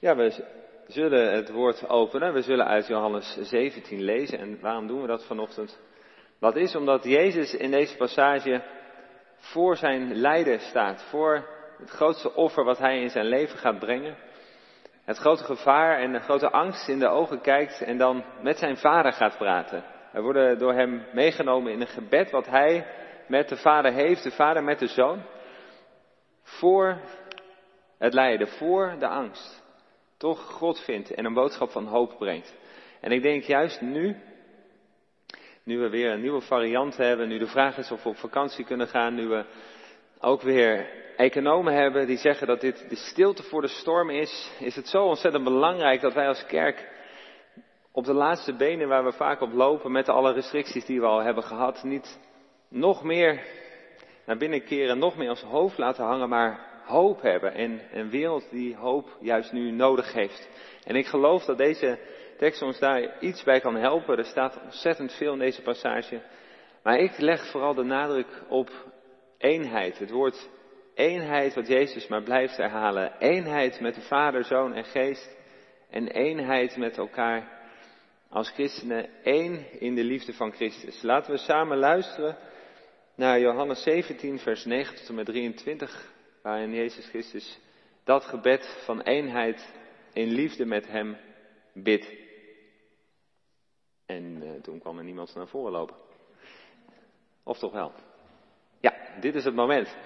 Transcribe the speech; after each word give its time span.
Ja, 0.00 0.16
we 0.16 0.44
zullen 0.86 1.32
het 1.32 1.50
woord 1.50 1.88
openen. 1.88 2.32
We 2.32 2.42
zullen 2.42 2.66
uit 2.66 2.86
Johannes 2.86 3.38
17 3.40 4.02
lezen. 4.02 4.38
En 4.38 4.60
waarom 4.60 4.86
doen 4.86 5.00
we 5.00 5.06
dat 5.06 5.26
vanochtend? 5.26 5.80
Dat 6.38 6.56
is 6.56 6.74
omdat 6.74 7.04
Jezus 7.04 7.54
in 7.54 7.70
deze 7.70 7.96
passage 7.96 8.62
voor 9.36 9.76
zijn 9.76 10.14
lijden 10.14 10.60
staat. 10.60 11.02
Voor 11.02 11.46
het 11.78 11.90
grootste 11.90 12.34
offer 12.34 12.64
wat 12.64 12.78
hij 12.78 13.00
in 13.00 13.10
zijn 13.10 13.26
leven 13.26 13.58
gaat 13.58 13.78
brengen. 13.78 14.16
Het 15.04 15.16
grote 15.16 15.44
gevaar 15.44 15.98
en 15.98 16.12
de 16.12 16.20
grote 16.20 16.50
angst 16.50 16.88
in 16.88 16.98
de 16.98 17.08
ogen 17.08 17.40
kijkt 17.40 17.82
en 17.82 17.98
dan 17.98 18.24
met 18.42 18.58
zijn 18.58 18.76
vader 18.76 19.12
gaat 19.12 19.36
praten. 19.38 19.84
We 20.12 20.20
worden 20.20 20.58
door 20.58 20.72
hem 20.72 21.06
meegenomen 21.12 21.72
in 21.72 21.80
een 21.80 21.86
gebed 21.86 22.30
wat 22.30 22.46
hij 22.46 22.86
met 23.28 23.48
de 23.48 23.56
vader 23.56 23.92
heeft, 23.92 24.22
de 24.22 24.30
vader 24.30 24.64
met 24.64 24.78
de 24.78 24.86
zoon. 24.86 25.22
Voor 26.42 27.00
het 27.98 28.14
lijden, 28.14 28.48
voor 28.48 28.96
de 28.98 29.08
angst 29.08 29.59
toch 30.20 30.40
God 30.40 30.80
vindt 30.80 31.14
en 31.14 31.24
een 31.24 31.34
boodschap 31.34 31.70
van 31.70 31.86
hoop 31.86 32.14
brengt. 32.18 32.54
En 33.00 33.12
ik 33.12 33.22
denk 33.22 33.42
juist 33.42 33.80
nu, 33.80 34.16
nu 35.62 35.78
we 35.78 35.88
weer 35.88 36.10
een 36.10 36.20
nieuwe 36.20 36.40
variant 36.40 36.96
hebben, 36.96 37.28
nu 37.28 37.38
de 37.38 37.46
vraag 37.46 37.78
is 37.78 37.90
of 37.90 38.02
we 38.02 38.08
op 38.08 38.16
vakantie 38.16 38.64
kunnen 38.64 38.86
gaan, 38.88 39.14
nu 39.14 39.26
we 39.28 39.44
ook 40.20 40.42
weer 40.42 40.88
economen 41.16 41.74
hebben 41.74 42.06
die 42.06 42.16
zeggen 42.16 42.46
dat 42.46 42.60
dit 42.60 42.88
de 42.88 42.96
stilte 42.96 43.42
voor 43.42 43.60
de 43.60 43.68
storm 43.68 44.10
is, 44.10 44.50
is 44.58 44.76
het 44.76 44.88
zo 44.88 45.04
ontzettend 45.04 45.44
belangrijk 45.44 46.00
dat 46.00 46.14
wij 46.14 46.28
als 46.28 46.46
kerk 46.46 46.88
op 47.92 48.04
de 48.04 48.14
laatste 48.14 48.56
benen 48.56 48.88
waar 48.88 49.04
we 49.04 49.12
vaak 49.12 49.40
op 49.40 49.52
lopen 49.52 49.92
met 49.92 50.08
alle 50.08 50.32
restricties 50.32 50.84
die 50.84 51.00
we 51.00 51.06
al 51.06 51.22
hebben 51.22 51.44
gehad, 51.44 51.82
niet 51.82 52.20
nog 52.68 53.02
meer 53.02 53.42
naar 54.26 54.36
binnen 54.36 54.64
keren, 54.64 54.98
nog 54.98 55.16
meer 55.16 55.28
als 55.28 55.42
hoofd 55.42 55.78
laten 55.78 56.04
hangen, 56.04 56.28
maar 56.28 56.69
hoop 56.84 57.22
hebben 57.22 57.54
en 57.54 57.80
een 57.92 58.10
wereld 58.10 58.50
die 58.50 58.76
hoop 58.76 59.16
juist 59.20 59.52
nu 59.52 59.70
nodig 59.70 60.12
heeft. 60.12 60.48
En 60.84 60.96
ik 60.96 61.06
geloof 61.06 61.44
dat 61.44 61.58
deze 61.58 61.98
tekst 62.38 62.62
ons 62.62 62.78
daar 62.78 63.20
iets 63.20 63.42
bij 63.42 63.60
kan 63.60 63.76
helpen. 63.76 64.18
Er 64.18 64.24
staat 64.24 64.60
ontzettend 64.62 65.12
veel 65.12 65.32
in 65.32 65.38
deze 65.38 65.62
passage. 65.62 66.22
Maar 66.82 66.98
ik 66.98 67.18
leg 67.18 67.46
vooral 67.50 67.74
de 67.74 67.82
nadruk 67.82 68.42
op 68.48 68.70
eenheid. 69.38 69.98
Het 69.98 70.10
woord 70.10 70.48
eenheid 70.94 71.54
wat 71.54 71.66
Jezus 71.66 72.06
maar 72.06 72.22
blijft 72.22 72.56
herhalen. 72.56 73.12
Eenheid 73.18 73.80
met 73.80 73.94
de 73.94 74.00
Vader, 74.00 74.44
Zoon 74.44 74.74
en 74.74 74.84
Geest. 74.84 75.36
En 75.90 76.08
eenheid 76.08 76.76
met 76.76 76.98
elkaar 76.98 77.58
als 78.28 78.50
christenen. 78.50 79.08
één 79.22 79.80
in 79.80 79.94
de 79.94 80.04
liefde 80.04 80.32
van 80.32 80.52
Christus. 80.52 81.02
Laten 81.02 81.32
we 81.32 81.38
samen 81.38 81.78
luisteren 81.78 82.36
naar 83.14 83.40
Johannes 83.40 83.82
17, 83.82 84.38
vers 84.38 84.64
9 84.64 84.96
tot 84.96 85.08
en 85.08 85.14
met 85.14 85.26
23 85.26 86.12
waarin 86.42 86.74
Jezus 86.74 87.06
Christus 87.08 87.58
dat 88.04 88.24
gebed 88.24 88.82
van 88.84 89.00
eenheid 89.00 89.72
in 90.12 90.28
liefde 90.28 90.64
met 90.64 90.86
Hem 90.86 91.16
bidt. 91.72 92.12
En 94.06 94.42
uh, 94.42 94.60
toen 94.62 94.78
kwam 94.78 94.98
er 94.98 95.04
niemand 95.04 95.34
naar 95.34 95.48
voren 95.48 95.72
lopen. 95.72 95.96
Of 97.42 97.58
toch 97.58 97.72
wel? 97.72 97.92
Ja, 98.80 99.18
dit 99.20 99.34
is 99.34 99.44
het 99.44 99.54
moment. 99.54 99.96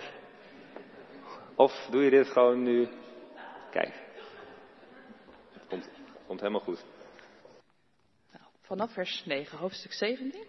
Of 1.54 1.88
doe 1.90 2.02
je 2.02 2.10
dit 2.10 2.26
gewoon 2.26 2.62
nu? 2.62 2.88
Kijk. 3.70 4.02
Het 5.52 5.66
komt, 5.68 5.88
komt 6.26 6.40
helemaal 6.40 6.60
goed. 6.60 6.84
Nou, 8.32 8.44
vanaf 8.60 8.92
vers 8.92 9.24
9, 9.24 9.58
hoofdstuk 9.58 9.92
17. 9.92 10.46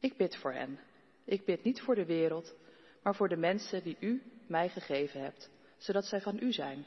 Ik 0.00 0.16
bid 0.16 0.36
voor 0.36 0.52
hen. 0.52 0.80
Ik 1.24 1.44
bid 1.44 1.64
niet 1.64 1.80
voor 1.80 1.94
de 1.94 2.04
wereld, 2.04 2.54
maar 3.04 3.14
voor 3.14 3.28
de 3.28 3.36
mensen 3.36 3.82
die 3.82 3.96
u 4.00 4.22
mij 4.46 4.68
gegeven 4.68 5.20
hebt, 5.20 5.50
zodat 5.76 6.04
zij 6.04 6.20
van 6.20 6.38
u 6.42 6.52
zijn. 6.52 6.86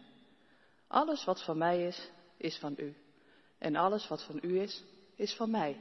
Alles 0.88 1.26
wat 1.26 1.44
van 1.44 1.58
mij 1.58 1.86
is, 1.86 2.12
is 2.38 2.60
van 2.60 2.76
u. 2.78 2.96
En 3.58 3.76
alles 3.76 4.08
wat 4.08 4.24
van 4.24 4.40
u 4.42 4.60
is, 4.60 4.84
is 5.16 5.36
van 5.36 5.52
mij. 5.52 5.80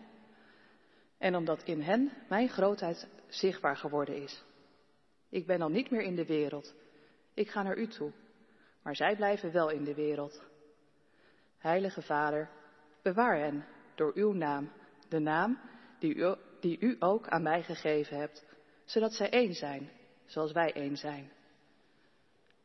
En 1.18 1.36
omdat 1.36 1.62
in 1.62 1.80
hen 1.80 2.12
mijn 2.28 2.48
grootheid 2.48 3.08
zichtbaar 3.28 3.76
geworden 3.76 4.22
is. 4.22 4.44
Ik 5.28 5.46
ben 5.46 5.62
al 5.62 5.68
niet 5.68 5.90
meer 5.90 6.02
in 6.02 6.16
de 6.16 6.26
wereld. 6.26 6.74
Ik 7.34 7.50
ga 7.50 7.62
naar 7.62 7.76
u 7.76 7.86
toe. 7.86 8.12
Maar 8.82 8.96
zij 8.96 9.16
blijven 9.16 9.52
wel 9.52 9.70
in 9.70 9.84
de 9.84 9.94
wereld. 9.94 10.42
Heilige 11.58 12.02
Vader, 12.02 12.50
bewaar 13.02 13.38
hen 13.38 13.64
door 13.94 14.12
uw 14.14 14.32
naam, 14.32 14.72
de 15.08 15.18
naam 15.18 15.60
die 15.98 16.14
u, 16.14 16.34
die 16.60 16.78
u 16.80 16.96
ook 16.98 17.28
aan 17.28 17.42
mij 17.42 17.62
gegeven 17.62 18.16
hebt, 18.16 18.44
zodat 18.84 19.14
zij 19.14 19.30
één 19.30 19.52
zijn 19.52 19.90
zoals 20.26 20.52
wij 20.52 20.72
één 20.72 20.96
zijn. 20.96 21.32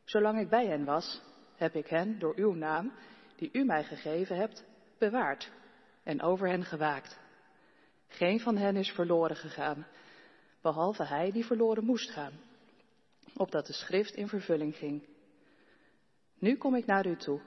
Zolang 0.04 0.38
ik 0.38 0.48
bij 0.48 0.66
hen 0.66 0.84
was, 0.84 1.22
heb 1.56 1.74
ik 1.74 1.86
hen 1.86 2.18
door 2.18 2.36
uw 2.36 2.52
naam, 2.52 2.92
die 3.36 3.48
u 3.52 3.64
mij 3.64 3.84
gegeven 3.84 4.36
hebt, 4.36 4.64
bewaard 4.98 5.50
en 6.02 6.22
over 6.22 6.48
hen 6.48 6.64
gewaakt. 6.64 7.20
Geen 8.08 8.40
van 8.40 8.56
hen 8.56 8.76
is 8.76 8.90
verloren 8.90 9.36
gegaan, 9.36 9.86
behalve 10.60 11.04
hij 11.04 11.30
die 11.30 11.44
verloren 11.44 11.84
moest 11.84 12.10
gaan, 12.10 12.40
opdat 13.36 13.66
de 13.66 13.72
schrift 13.72 14.14
in 14.14 14.28
vervulling 14.28 14.76
ging. 14.76 15.08
Nu 16.38 16.56
kom 16.56 16.74
ik 16.74 16.86
naar 16.86 17.06
u 17.06 17.16
toe, 17.16 17.40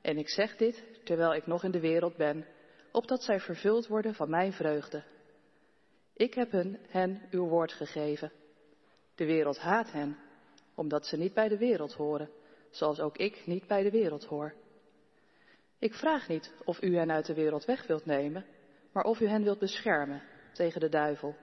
en 0.00 0.18
ik 0.18 0.28
zeg 0.28 0.56
dit 0.56 0.84
terwijl 1.04 1.34
ik 1.34 1.46
nog 1.46 1.64
in 1.64 1.70
de 1.70 1.80
wereld 1.80 2.16
ben, 2.16 2.46
opdat 2.92 3.22
zij 3.22 3.40
vervuld 3.40 3.86
worden 3.86 4.14
van 4.14 4.30
mijn 4.30 4.52
vreugde. 4.52 5.04
Ik 6.12 6.34
heb 6.34 6.50
hen, 6.50 6.78
hen 6.88 7.22
uw 7.30 7.48
woord 7.48 7.72
gegeven 7.72 8.32
de 9.16 9.24
wereld 9.24 9.58
haat 9.58 9.92
hen, 9.92 10.16
omdat 10.74 11.06
ze 11.06 11.16
niet 11.16 11.34
bij 11.34 11.48
de 11.48 11.58
wereld 11.58 11.92
horen, 11.94 12.30
zoals 12.70 13.00
ook 13.00 13.16
ik 13.16 13.46
niet 13.46 13.66
bij 13.66 13.82
de 13.82 13.90
wereld 13.90 14.24
hoor. 14.24 14.54
Ik 15.78 15.94
vraag 15.94 16.28
niet 16.28 16.52
of 16.64 16.82
u 16.82 16.96
hen 16.96 17.10
uit 17.10 17.26
de 17.26 17.34
wereld 17.34 17.64
weg 17.64 17.86
wilt 17.86 18.04
nemen, 18.04 18.44
maar 18.92 19.04
of 19.04 19.20
u 19.20 19.26
hen 19.26 19.42
wilt 19.42 19.58
beschermen 19.58 20.22
tegen 20.52 20.80
de 20.80 20.88
duivel. 20.88 21.36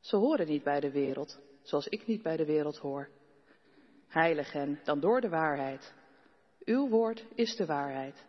Ze 0.00 0.16
horen 0.16 0.46
niet 0.46 0.62
bij 0.62 0.80
de 0.80 0.90
wereld, 0.90 1.38
zoals 1.62 1.86
ik 1.86 2.06
niet 2.06 2.22
bij 2.22 2.36
de 2.36 2.44
wereld 2.44 2.78
hoor. 2.78 3.08
Heilig 4.08 4.52
hen 4.52 4.80
dan 4.84 5.00
door 5.00 5.20
de 5.20 5.28
waarheid. 5.28 5.94
Uw 6.64 6.88
woord 6.88 7.24
is 7.34 7.56
de 7.56 7.66
waarheid. 7.66 8.26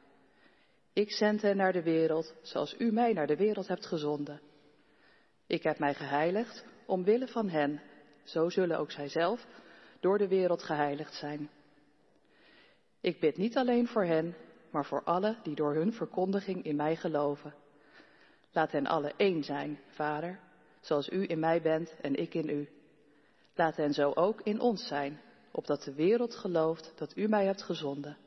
Ik 0.94 1.12
zend 1.12 1.42
hen 1.42 1.58
naar 1.58 1.74
de 1.74 1.84
wereld, 1.84 2.36
zoals 2.42 2.76
u 2.78 2.92
mij 2.92 3.14
naar 3.14 3.28
de 3.28 3.36
wereld 3.36 3.68
hebt 3.68 3.86
gezonden. 3.86 4.42
Ik 5.48 5.64
heb 5.64 5.80
mij 5.80 5.94
geheiligd 5.94 6.66
omwille 6.86 7.28
van 7.28 7.50
hen 7.50 7.82
zo 8.24 8.50
zullen 8.50 8.80
ook 8.80 8.92
zijzelf 8.92 9.46
door 10.00 10.18
de 10.18 10.28
wereld 10.28 10.64
geheiligd 10.64 11.14
zijn. 11.14 11.50
Ik 13.02 13.20
bid 13.20 13.38
niet 13.38 13.58
alleen 13.58 13.88
voor 13.88 14.04
hen, 14.04 14.36
maar 14.72 14.86
voor 14.86 15.04
alle 15.04 15.36
die 15.44 15.56
door 15.56 15.74
hun 15.74 15.94
verkondiging 15.94 16.64
in 16.64 16.76
mij 16.76 16.96
geloven. 16.96 17.54
Laat 18.52 18.72
hen 18.72 18.86
alle 18.86 19.14
één 19.18 19.44
zijn, 19.44 19.80
Vader, 19.88 20.40
zoals 20.80 21.10
u 21.10 21.30
in 21.30 21.40
mij 21.40 21.62
bent 21.62 21.96
en 22.02 22.16
ik 22.16 22.34
in 22.34 22.50
u. 22.50 22.70
Laat 23.56 23.76
hen 23.76 23.94
zo 23.94 24.12
ook 24.14 24.42
in 24.42 24.60
ons 24.60 24.88
zijn, 24.88 25.22
opdat 25.52 25.84
de 25.84 25.94
wereld 25.94 26.36
gelooft 26.36 26.94
dat 26.96 27.18
u 27.18 27.28
mij 27.28 27.46
hebt 27.46 27.62
gezonden. 27.62 28.18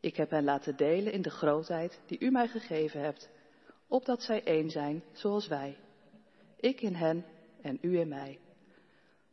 Ik 0.00 0.16
heb 0.16 0.30
hen 0.30 0.44
laten 0.44 0.76
delen 0.76 1.12
in 1.12 1.22
de 1.22 1.30
grootheid 1.30 2.00
die 2.06 2.18
u 2.20 2.30
mij 2.30 2.48
gegeven 2.48 3.00
hebt, 3.00 3.30
opdat 3.86 4.22
zij 4.22 4.44
één 4.44 4.70
zijn 4.70 5.02
zoals 5.12 5.48
wij. 5.48 5.78
Ik 6.56 6.80
in 6.80 6.94
hen 6.94 7.24
en 7.62 7.78
u 7.80 7.98
in 7.98 8.08
mij. 8.08 8.38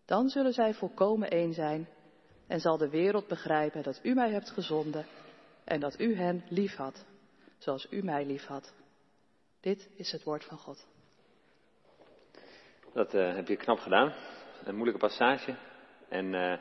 Dan 0.05 0.29
zullen 0.29 0.53
zij 0.53 0.73
volkomen 0.73 1.29
één 1.29 1.53
zijn 1.53 1.87
en 2.47 2.59
zal 2.59 2.77
de 2.77 2.89
wereld 2.89 3.27
begrijpen 3.27 3.83
dat 3.83 3.99
u 4.03 4.13
mij 4.13 4.31
hebt 4.31 4.49
gezonden 4.49 5.05
en 5.63 5.79
dat 5.79 5.99
u 5.99 6.15
hen 6.15 6.43
lief 6.49 6.75
had, 6.75 7.05
zoals 7.57 7.87
u 7.89 8.03
mij 8.03 8.25
lief 8.25 8.45
had. 8.45 8.73
Dit 9.61 9.89
is 9.95 10.11
het 10.11 10.23
woord 10.23 10.43
van 10.43 10.57
God. 10.57 10.87
Dat 12.93 13.13
uh, 13.13 13.35
heb 13.35 13.47
je 13.47 13.55
knap 13.55 13.79
gedaan. 13.79 14.13
Een 14.63 14.75
moeilijke 14.75 15.01
passage. 15.01 15.55
En 16.09 16.33
uh, 16.33 16.57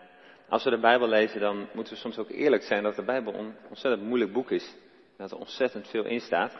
als 0.48 0.64
we 0.64 0.70
de 0.70 0.80
Bijbel 0.80 1.08
lezen, 1.08 1.40
dan 1.40 1.68
moeten 1.74 1.92
we 1.92 1.98
soms 1.98 2.18
ook 2.18 2.30
eerlijk 2.30 2.62
zijn 2.62 2.82
dat 2.82 2.96
de 2.96 3.04
Bijbel 3.04 3.34
een 3.34 3.54
ontzettend 3.68 4.08
moeilijk 4.08 4.32
boek 4.32 4.50
is. 4.50 4.74
Dat 5.16 5.30
er 5.30 5.38
ontzettend 5.38 5.88
veel 5.88 6.04
in 6.04 6.20
staat. 6.20 6.56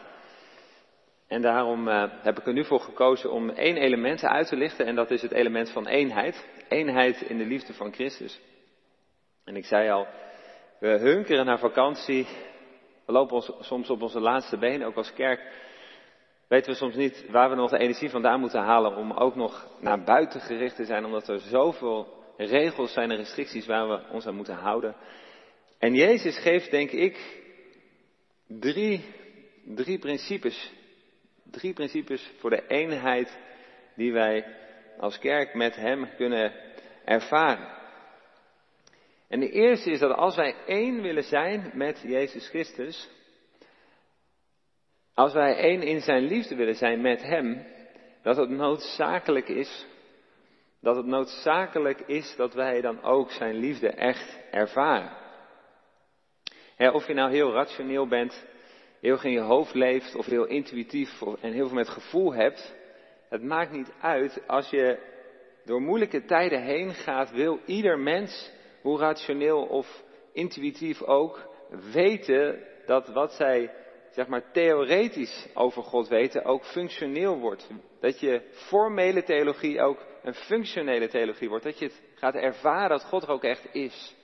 En 1.27 1.43
daarom 1.43 1.89
uh, 1.89 2.05
heb 2.23 2.39
ik 2.39 2.47
er 2.47 2.53
nu 2.53 2.65
voor 2.65 2.81
gekozen 2.81 3.33
om 3.33 3.51
één 3.51 3.77
element 3.77 4.25
uit 4.25 4.49
te 4.49 4.57
lichten. 4.57 4.87
En 4.87 4.95
dat 4.95 5.11
is 5.11 5.23
het 5.23 5.33
element 5.33 5.71
van 5.71 5.87
eenheid 5.87 6.47
eenheid 6.69 7.21
in 7.21 7.39
de 7.39 7.45
liefde 7.45 7.73
van 7.73 7.93
Christus. 7.93 8.41
En 9.45 9.57
ik 9.57 9.65
zei 9.65 9.91
al, 9.91 10.07
we 10.81 10.89
hunkeren 10.89 11.47
naar 11.47 11.59
vakantie. 11.59 12.27
We 13.07 13.13
lopen 13.13 13.55
soms 13.61 13.91
op 13.91 14.03
onze 14.03 14.21
laatste 14.21 14.59
benen, 14.59 14.87
ook 14.87 14.97
als 14.97 15.13
kerk. 15.13 15.41
Weten 16.49 16.71
we 16.71 16.77
soms 16.77 16.95
niet 16.95 17.27
waar 17.31 17.51
we 17.51 17.57
nog 17.57 17.71
de 17.71 17.79
energie 17.79 18.11
vandaan 18.11 18.41
moeten 18.41 18.61
halen 18.61 18.97
om 18.97 19.13
ook 19.13 19.35
nog 19.35 19.69
naar 19.81 20.03
buiten 20.05 20.41
gericht 20.41 20.77
te 20.77 20.85
zijn, 20.85 21.05
omdat 21.05 21.29
er 21.29 21.41
zoveel 21.41 22.25
regels 22.37 22.93
zijn 22.93 23.11
en 23.11 23.17
restricties 23.17 23.67
waar 23.67 23.89
we 23.89 24.13
ons 24.13 24.27
aan 24.27 24.35
moeten 24.35 24.55
houden. 24.55 24.97
En 25.79 25.95
Jezus 25.95 26.39
geeft, 26.39 26.71
denk 26.71 26.91
ik, 26.91 27.43
drie, 28.47 29.05
drie 29.65 29.99
principes. 29.99 30.73
Drie 31.51 31.73
principes 31.73 32.31
voor 32.39 32.51
de 32.51 32.67
eenheid 32.67 33.39
die 33.97 34.13
wij 34.13 34.64
als 34.99 35.19
kerk 35.19 35.55
met 35.55 35.77
Hem 35.77 36.09
kunnen 36.17 36.53
ervaren. 37.05 37.69
En 39.29 39.41
de 39.41 39.51
eerste 39.51 39.91
is 39.91 39.99
dat 39.99 40.17
als 40.17 40.37
wij 40.37 40.55
één 40.67 41.03
willen 41.03 41.23
zijn 41.23 41.71
met 41.75 42.03
Jezus 42.07 42.49
Christus, 42.49 43.09
als 45.15 45.33
wij 45.33 45.57
één 45.57 45.83
in 45.83 46.01
zijn 46.01 46.23
liefde 46.23 46.55
willen 46.55 46.75
zijn 46.75 47.01
met 47.01 47.23
Hem, 47.23 47.67
dat 48.23 48.37
het 48.37 48.49
noodzakelijk 48.49 49.49
is, 49.49 49.87
dat 50.81 50.97
het 50.97 51.07
noodzakelijk 51.07 52.01
is 52.01 52.35
dat 52.37 52.55
wij 52.55 52.81
dan 52.81 53.03
ook 53.03 53.31
zijn 53.31 53.55
liefde 53.55 53.89
echt 53.89 54.39
ervaren. 54.51 55.17
of 56.79 57.07
je 57.07 57.15
nou 57.15 57.31
heel 57.31 57.53
rationeel 57.53 58.07
bent, 58.09 58.45
heel 59.01 59.23
in 59.23 59.31
je 59.31 59.41
hoofd 59.41 59.75
leeft 59.75 60.15
of 60.15 60.27
heel 60.27 60.45
intuïtief 60.45 61.23
en 61.41 61.53
heel 61.53 61.67
veel 61.67 61.77
met 61.77 61.89
gevoel 61.89 62.35
hebt, 62.35 62.75
het 63.35 63.43
maakt 63.43 63.73
niet 63.73 63.93
uit 64.01 64.43
als 64.47 64.71
je 64.71 64.99
door 65.65 65.81
moeilijke 65.81 66.25
tijden 66.25 66.63
heen 66.63 66.95
gaat, 66.95 67.31
wil 67.31 67.61
ieder 67.67 67.99
mens, 67.99 68.53
hoe 68.83 68.99
rationeel 68.99 69.63
of 69.63 70.03
intuïtief 70.33 71.03
ook, 71.03 71.49
weten 71.93 72.67
dat 72.87 73.09
wat 73.09 73.33
zij 73.33 73.71
zeg 74.11 74.27
maar 74.27 74.53
theoretisch 74.53 75.49
over 75.55 75.83
God 75.83 76.09
weten 76.09 76.45
ook 76.45 76.65
functioneel 76.65 77.39
wordt. 77.39 77.69
Dat 78.01 78.21
je 78.21 78.43
formele 78.51 79.23
theologie 79.23 79.81
ook 79.81 80.07
een 80.23 80.35
functionele 80.35 81.09
theologie 81.09 81.49
wordt. 81.49 81.65
Dat 81.65 81.79
je 81.79 81.85
het 81.85 82.03
gaat 82.15 82.35
ervaren 82.35 82.89
dat 82.89 83.05
God 83.05 83.23
er 83.23 83.29
ook 83.29 83.45
echt 83.45 83.69
is. 83.73 84.15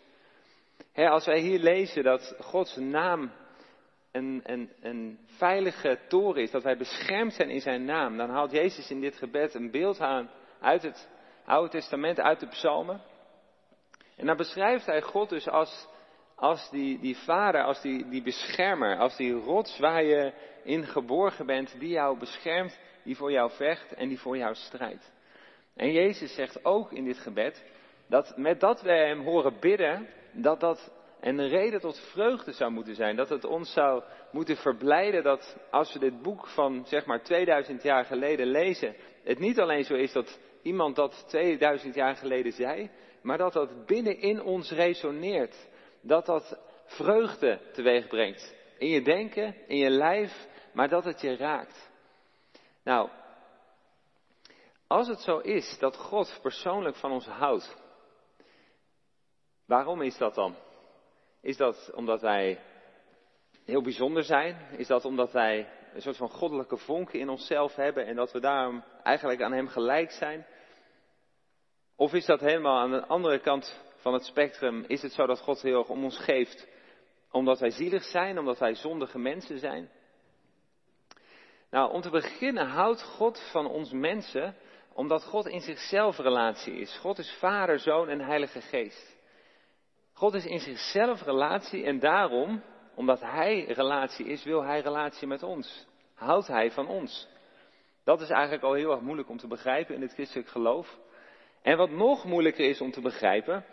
als 0.95 1.27
wij 1.27 1.39
hier 1.39 1.59
lezen 1.59 2.03
dat 2.03 2.37
Gods 2.41 2.77
naam 2.77 3.33
een, 4.13 5.19
veilige 5.25 5.99
toren 6.09 6.43
is, 6.43 6.51
dat 6.51 6.63
wij 6.63 6.77
beschermd 6.77 7.33
zijn 7.33 7.51
in 7.51 7.61
zijn 7.61 7.85
naam, 7.85 8.17
dan 8.17 8.31
haalt 8.31 8.51
Jezus 8.51 8.91
in 8.91 9.01
dit 9.01 9.17
gebed 9.17 9.55
een 9.55 9.71
beeld 9.71 10.01
aan 10.01 10.31
uit 10.61 10.83
het 10.83 11.09
Oude 11.45 11.71
Testament, 11.71 12.21
uit 12.21 12.41
de 12.41 12.49
psalmen. 12.49 13.01
En 14.17 14.27
dan 14.27 14.37
beschrijft 14.37 14.87
hij 14.87 15.03
God 15.03 15.29
dus 15.29 15.49
als 15.49 15.89
als 16.41 16.71
die, 16.71 16.99
die 16.99 17.17
vader, 17.17 17.65
als 17.65 17.81
die, 17.81 18.09
die 18.09 18.23
beschermer, 18.23 18.99
als 18.99 19.17
die 19.17 19.33
rots 19.33 19.79
waar 19.79 20.05
je 20.05 20.33
in 20.65 20.87
geborgen 20.87 21.47
bent, 21.47 21.75
die 21.79 21.89
jou 21.89 22.19
beschermt, 22.19 22.79
die 23.05 23.17
voor 23.17 23.33
jou 23.33 23.51
vecht 23.51 23.93
en 23.93 24.09
die 24.09 24.21
voor 24.21 24.37
jou 24.37 24.55
strijdt. 24.55 25.13
En 25.77 25.93
Jezus 25.93 26.35
zegt 26.35 26.65
ook 26.65 26.93
in 26.93 27.05
dit 27.05 27.19
gebed 27.19 27.65
dat 28.07 28.37
met 28.37 28.61
dat 28.61 28.83
wij 28.83 29.07
Hem 29.07 29.23
horen 29.23 29.61
bidden, 29.61 30.09
dat 30.33 30.61
dat 30.61 30.93
een 31.21 31.49
reden 31.49 31.81
tot 31.81 32.01
vreugde 32.13 32.53
zou 32.53 32.71
moeten 32.71 32.95
zijn. 32.95 33.17
Dat 33.17 33.29
het 33.29 33.45
ons 33.45 33.73
zou 33.73 34.03
moeten 34.31 34.57
verblijden 34.57 35.23
dat 35.23 35.57
als 35.71 35.93
we 35.93 35.99
dit 35.99 36.23
boek 36.23 36.47
van 36.47 36.85
zeg 36.87 37.07
maar 37.07 37.23
2000 37.23 37.83
jaar 37.83 38.05
geleden 38.05 38.47
lezen, 38.47 38.97
het 39.25 39.39
niet 39.39 39.61
alleen 39.61 39.85
zo 39.85 39.95
is 39.95 40.13
dat 40.13 40.41
iemand 40.63 40.97
dat 40.97 41.25
2000 41.29 41.95
jaar 41.95 42.17
geleden 42.17 42.53
zei, 42.53 42.91
maar 43.23 43.39
dat 43.39 43.53
dat 43.53 43.87
binnenin 43.87 44.43
ons 44.43 44.71
resoneert 44.71 45.69
dat 46.01 46.27
dat 46.27 46.59
vreugde 46.87 47.61
teweeg 47.73 48.07
brengt. 48.07 48.55
In 48.79 48.89
je 48.89 49.03
denken, 49.03 49.55
in 49.67 49.77
je 49.77 49.91
lijf, 49.91 50.47
maar 50.73 50.89
dat 50.89 51.05
het 51.05 51.21
je 51.21 51.37
raakt. 51.37 51.91
Nou, 52.85 53.09
als 54.87 55.09
het 55.09 55.21
zo 55.21 55.39
is 55.39 55.77
dat 55.79 55.97
God 55.97 56.39
persoonlijk 56.43 56.97
van 56.97 57.13
ons 57.13 57.27
houdt, 57.27 57.77
waarom 59.67 60.03
is 60.03 60.17
dat 60.17 60.35
dan? 60.35 60.57
Is 61.43 61.57
dat 61.57 61.91
omdat 61.95 62.21
wij 62.21 62.61
heel 63.65 63.83
bijzonder 63.83 64.23
zijn? 64.23 64.57
Is 64.77 64.87
dat 64.87 65.05
omdat 65.05 65.33
wij 65.33 65.69
een 65.95 66.03
soort 66.03 66.17
van 66.17 66.31
goddelijke 66.31 66.77
vonken 66.77 67.19
in 67.19 67.29
onszelf 67.29 67.75
hebben 67.75 68.07
en 68.07 68.17
dat 68.17 68.33
we 68.33 68.41
daarom 68.41 68.85
eigenlijk 69.03 69.43
aan 69.43 69.53
Hem 69.53 69.69
gelijk 69.69 70.11
zijn? 70.11 70.47
Of 71.97 72.13
is 72.13 72.27
dat 72.27 72.41
helemaal 72.41 72.79
aan 72.79 72.91
de 72.91 73.07
andere 73.07 73.39
kant 73.39 73.81
van 73.97 74.13
het 74.13 74.25
spectrum 74.25 74.85
is 74.87 75.03
het 75.03 75.13
zo 75.13 75.27
dat 75.27 75.41
God 75.41 75.63
heel 75.63 75.79
erg 75.79 75.89
om 75.89 76.05
ons 76.05 76.19
geeft, 76.19 76.69
omdat 77.31 77.61
wij 77.61 77.71
zielig 77.71 78.03
zijn, 78.03 78.39
omdat 78.39 78.59
wij 78.59 78.75
zondige 78.75 79.19
mensen 79.19 79.59
zijn. 79.59 79.91
Nou, 81.71 81.93
om 81.93 82.01
te 82.01 82.11
beginnen 82.11 82.67
houdt 82.67 83.03
God 83.03 83.49
van 83.51 83.67
ons 83.67 83.93
mensen, 83.93 84.57
omdat 84.93 85.25
God 85.25 85.47
in 85.47 85.61
zichzelf 85.61 86.19
relatie 86.19 86.75
is. 86.75 86.99
God 86.99 87.19
is 87.19 87.37
Vader, 87.39 87.79
Zoon 87.79 88.09
en 88.09 88.21
Heilige 88.21 88.61
Geest. 88.61 89.19
God 90.21 90.35
is 90.35 90.47
in 90.47 90.61
zichzelf 90.61 91.23
relatie 91.23 91.85
en 91.85 91.99
daarom, 91.99 92.63
omdat 92.95 93.21
Hij 93.21 93.65
relatie 93.65 94.27
is, 94.27 94.45
wil 94.45 94.63
Hij 94.63 94.81
relatie 94.81 95.27
met 95.27 95.43
ons. 95.43 95.87
Houdt 96.15 96.47
Hij 96.47 96.71
van 96.71 96.89
ons. 96.89 97.29
Dat 98.05 98.21
is 98.21 98.31
eigenlijk 98.31 98.63
al 98.63 98.73
heel 98.73 98.91
erg 98.91 99.01
moeilijk 99.01 99.29
om 99.29 99.37
te 99.37 99.47
begrijpen 99.47 99.95
in 99.95 100.03
het 100.03 100.13
christelijk 100.13 100.49
geloof. 100.49 100.99
En 101.63 101.77
wat 101.77 101.91
nog 101.91 102.25
moeilijker 102.25 102.69
is 102.69 102.81
om 102.81 102.91
te 102.91 103.01
begrijpen, 103.01 103.65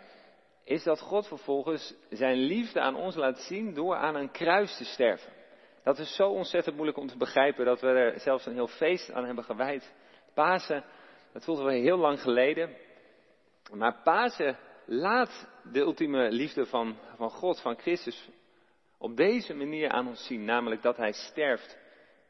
is 0.64 0.82
dat 0.82 1.00
God 1.00 1.26
vervolgens 1.26 1.94
zijn 2.10 2.36
liefde 2.36 2.80
aan 2.80 2.96
ons 2.96 3.14
laat 3.14 3.38
zien 3.38 3.74
door 3.74 3.96
aan 3.96 4.14
een 4.14 4.30
kruis 4.30 4.76
te 4.76 4.84
sterven. 4.84 5.32
Dat 5.82 5.98
is 5.98 6.14
zo 6.14 6.28
ontzettend 6.28 6.74
moeilijk 6.74 6.98
om 6.98 7.06
te 7.06 7.16
begrijpen 7.16 7.64
dat 7.64 7.80
we 7.80 7.88
er 7.88 8.20
zelfs 8.20 8.46
een 8.46 8.54
heel 8.54 8.68
feest 8.68 9.12
aan 9.12 9.24
hebben 9.24 9.44
gewijd. 9.44 9.94
Pasen, 10.34 10.84
dat 11.32 11.44
voelden 11.44 11.64
we 11.64 11.72
heel 11.72 11.98
lang 11.98 12.20
geleden. 12.20 12.76
Maar 13.72 14.00
Pasen 14.02 14.58
laat 14.90 15.48
de 15.72 15.80
ultieme 15.80 16.30
liefde 16.30 16.66
van, 16.66 16.96
van 17.16 17.30
God, 17.30 17.60
van 17.60 17.78
Christus, 17.78 18.28
op 18.98 19.16
deze 19.16 19.54
manier 19.54 19.90
aan 19.90 20.08
ons 20.08 20.26
zien. 20.26 20.44
Namelijk 20.44 20.82
dat 20.82 20.96
Hij 20.96 21.12
sterft 21.12 21.78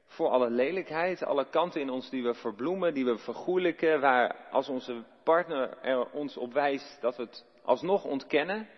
voor 0.07 0.29
alle 0.29 0.51
lelijkheid, 0.51 1.23
alle 1.23 1.49
kanten 1.51 1.81
in 1.81 1.91
ons 1.91 2.11
die 2.11 2.23
we 2.23 2.35
verbloemen, 2.35 2.95
die 2.95 3.05
we 3.05 3.19
vergoelijken, 3.19 4.01
waar 4.01 4.49
als 4.51 4.69
onze 4.69 5.05
partner 5.25 5.79
er 5.83 6.11
ons 6.11 6.37
op 6.37 6.53
wijst 6.53 6.99
dat 7.01 7.17
we 7.17 7.23
het 7.23 7.45
alsnog 7.63 8.05
ontkennen. 8.05 8.69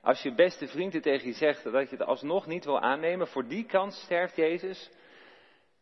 Als 0.00 0.22
je 0.22 0.34
beste 0.34 0.66
vriend 0.66 0.92
het 0.92 1.02
tegen 1.02 1.26
je 1.26 1.34
zegt 1.34 1.64
dat 1.64 1.90
je 1.90 1.96
het 1.96 2.06
alsnog 2.06 2.46
niet 2.46 2.64
wil 2.64 2.80
aannemen, 2.80 3.26
voor 3.26 3.48
die 3.48 3.64
kant 3.64 3.92
sterft 3.92 4.36
Jezus. 4.36 4.90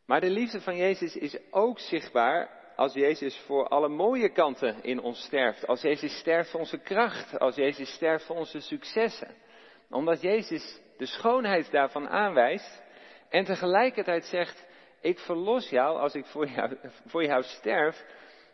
Maar 0.06 0.20
de 0.20 0.30
liefde 0.30 0.60
van 0.60 0.76
Jezus 0.76 1.16
is 1.16 1.38
ook 1.50 1.78
zichtbaar 1.78 2.59
als 2.80 2.94
Jezus 2.94 3.38
voor 3.46 3.68
alle 3.68 3.88
mooie 3.88 4.32
kanten 4.32 4.82
in 4.82 5.00
ons 5.00 5.22
sterft. 5.22 5.66
Als 5.66 5.80
Jezus 5.80 6.18
sterft 6.18 6.50
voor 6.50 6.60
onze 6.60 6.78
kracht. 6.78 7.38
Als 7.38 7.54
Jezus 7.54 7.94
sterft 7.94 8.24
voor 8.24 8.36
onze 8.36 8.60
successen. 8.60 9.34
Omdat 9.90 10.20
Jezus 10.20 10.80
de 10.96 11.06
schoonheid 11.06 11.70
daarvan 11.70 12.08
aanwijst. 12.08 12.82
En 13.28 13.44
tegelijkertijd 13.44 14.24
zegt, 14.24 14.66
ik 15.00 15.18
verlos 15.18 15.68
jou 15.68 15.98
als 15.98 16.14
ik 16.14 16.26
voor 16.26 16.46
jou, 16.46 16.76
voor 17.06 17.24
jou 17.24 17.42
sterf. 17.42 18.04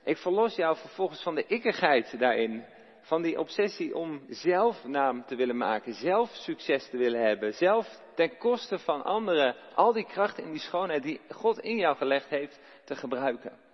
Ik 0.04 0.16
verlos 0.16 0.56
jou 0.56 0.76
vervolgens 0.76 1.22
van 1.22 1.34
de 1.34 1.46
ikkigheid 1.46 2.18
daarin 2.18 2.64
van 3.00 3.22
die 3.22 3.38
obsessie 3.38 3.96
om 3.96 4.22
zelf 4.28 4.84
naam 4.84 5.24
te 5.24 5.36
willen 5.36 5.56
maken, 5.56 5.94
zelf 5.94 6.30
succes 6.30 6.90
te 6.90 6.96
willen 6.96 7.20
hebben, 7.20 7.52
zelf 7.52 8.00
ten 8.14 8.38
koste 8.38 8.78
van 8.78 9.04
anderen 9.04 9.56
al 9.74 9.92
die 9.92 10.06
kracht 10.06 10.38
en 10.38 10.50
die 10.50 10.60
schoonheid 10.60 11.02
die 11.02 11.20
God 11.28 11.58
in 11.58 11.76
jou 11.76 11.96
gelegd 11.96 12.28
heeft 12.28 12.60
te 12.84 12.96
gebruiken. 12.96 13.65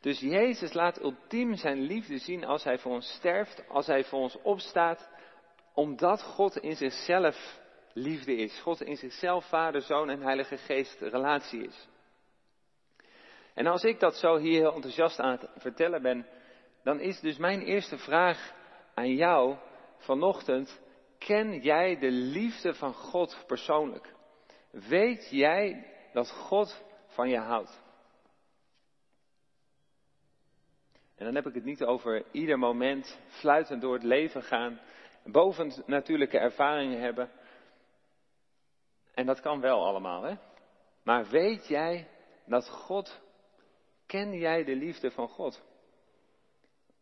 Dus 0.00 0.20
Jezus 0.20 0.72
laat 0.72 1.02
ultiem 1.02 1.54
zijn 1.54 1.80
liefde 1.80 2.18
zien 2.18 2.44
als 2.44 2.64
hij 2.64 2.78
voor 2.78 2.92
ons 2.92 3.12
sterft, 3.12 3.68
als 3.68 3.86
hij 3.86 4.04
voor 4.04 4.20
ons 4.20 4.38
opstaat, 4.42 5.08
omdat 5.74 6.22
God 6.22 6.56
in 6.56 6.76
zichzelf 6.76 7.60
liefde 7.92 8.36
is. 8.36 8.60
God 8.60 8.82
in 8.82 8.96
zichzelf 8.96 9.48
Vader, 9.48 9.80
Zoon 9.80 10.10
en 10.10 10.20
Heilige 10.20 10.56
Geest 10.56 11.00
relatie 11.00 11.66
is. 11.66 11.88
En 13.54 13.66
als 13.66 13.82
ik 13.82 14.00
dat 14.00 14.16
zo 14.16 14.36
hier 14.36 14.60
heel 14.60 14.74
enthousiast 14.74 15.20
aan 15.20 15.30
het 15.30 15.50
vertellen 15.56 16.02
ben, 16.02 16.26
dan 16.82 17.00
is 17.00 17.20
dus 17.20 17.36
mijn 17.36 17.60
eerste 17.60 17.98
vraag 17.98 18.52
aan 18.94 19.14
jou 19.14 19.56
vanochtend, 19.98 20.80
ken 21.18 21.60
jij 21.60 21.98
de 21.98 22.10
liefde 22.10 22.74
van 22.74 22.94
God 22.94 23.44
persoonlijk? 23.46 24.14
Weet 24.70 25.28
jij 25.30 25.86
dat 26.12 26.30
God 26.30 26.84
van 27.06 27.28
je 27.28 27.38
houdt? 27.38 27.82
En 31.16 31.24
dan 31.24 31.34
heb 31.34 31.46
ik 31.46 31.54
het 31.54 31.64
niet 31.64 31.84
over 31.84 32.24
ieder 32.30 32.58
moment 32.58 33.20
fluitend 33.28 33.80
door 33.80 33.94
het 33.94 34.02
leven 34.02 34.42
gaan, 34.42 34.80
boven 35.24 35.72
natuurlijke 35.86 36.38
ervaringen 36.38 37.00
hebben. 37.00 37.30
En 39.14 39.26
dat 39.26 39.40
kan 39.40 39.60
wel 39.60 39.86
allemaal, 39.86 40.22
hè? 40.22 40.34
Maar 41.02 41.26
weet 41.26 41.66
jij 41.66 42.08
dat 42.44 42.68
God, 42.68 43.20
ken 44.06 44.38
jij 44.38 44.64
de 44.64 44.76
liefde 44.76 45.10
van 45.10 45.28
God? 45.28 45.62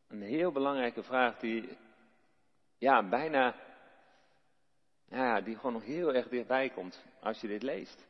Een 0.08 0.22
heel 0.22 0.52
belangrijke 0.52 1.02
vraag 1.02 1.38
die, 1.38 1.78
ja, 2.78 3.08
bijna, 3.08 3.54
ja, 5.08 5.40
die 5.40 5.56
gewoon 5.56 5.72
nog 5.72 5.84
heel 5.84 6.14
erg 6.14 6.28
dichtbij 6.28 6.70
komt 6.70 7.04
als 7.20 7.40
je 7.40 7.48
dit 7.48 7.62
leest. 7.62 8.06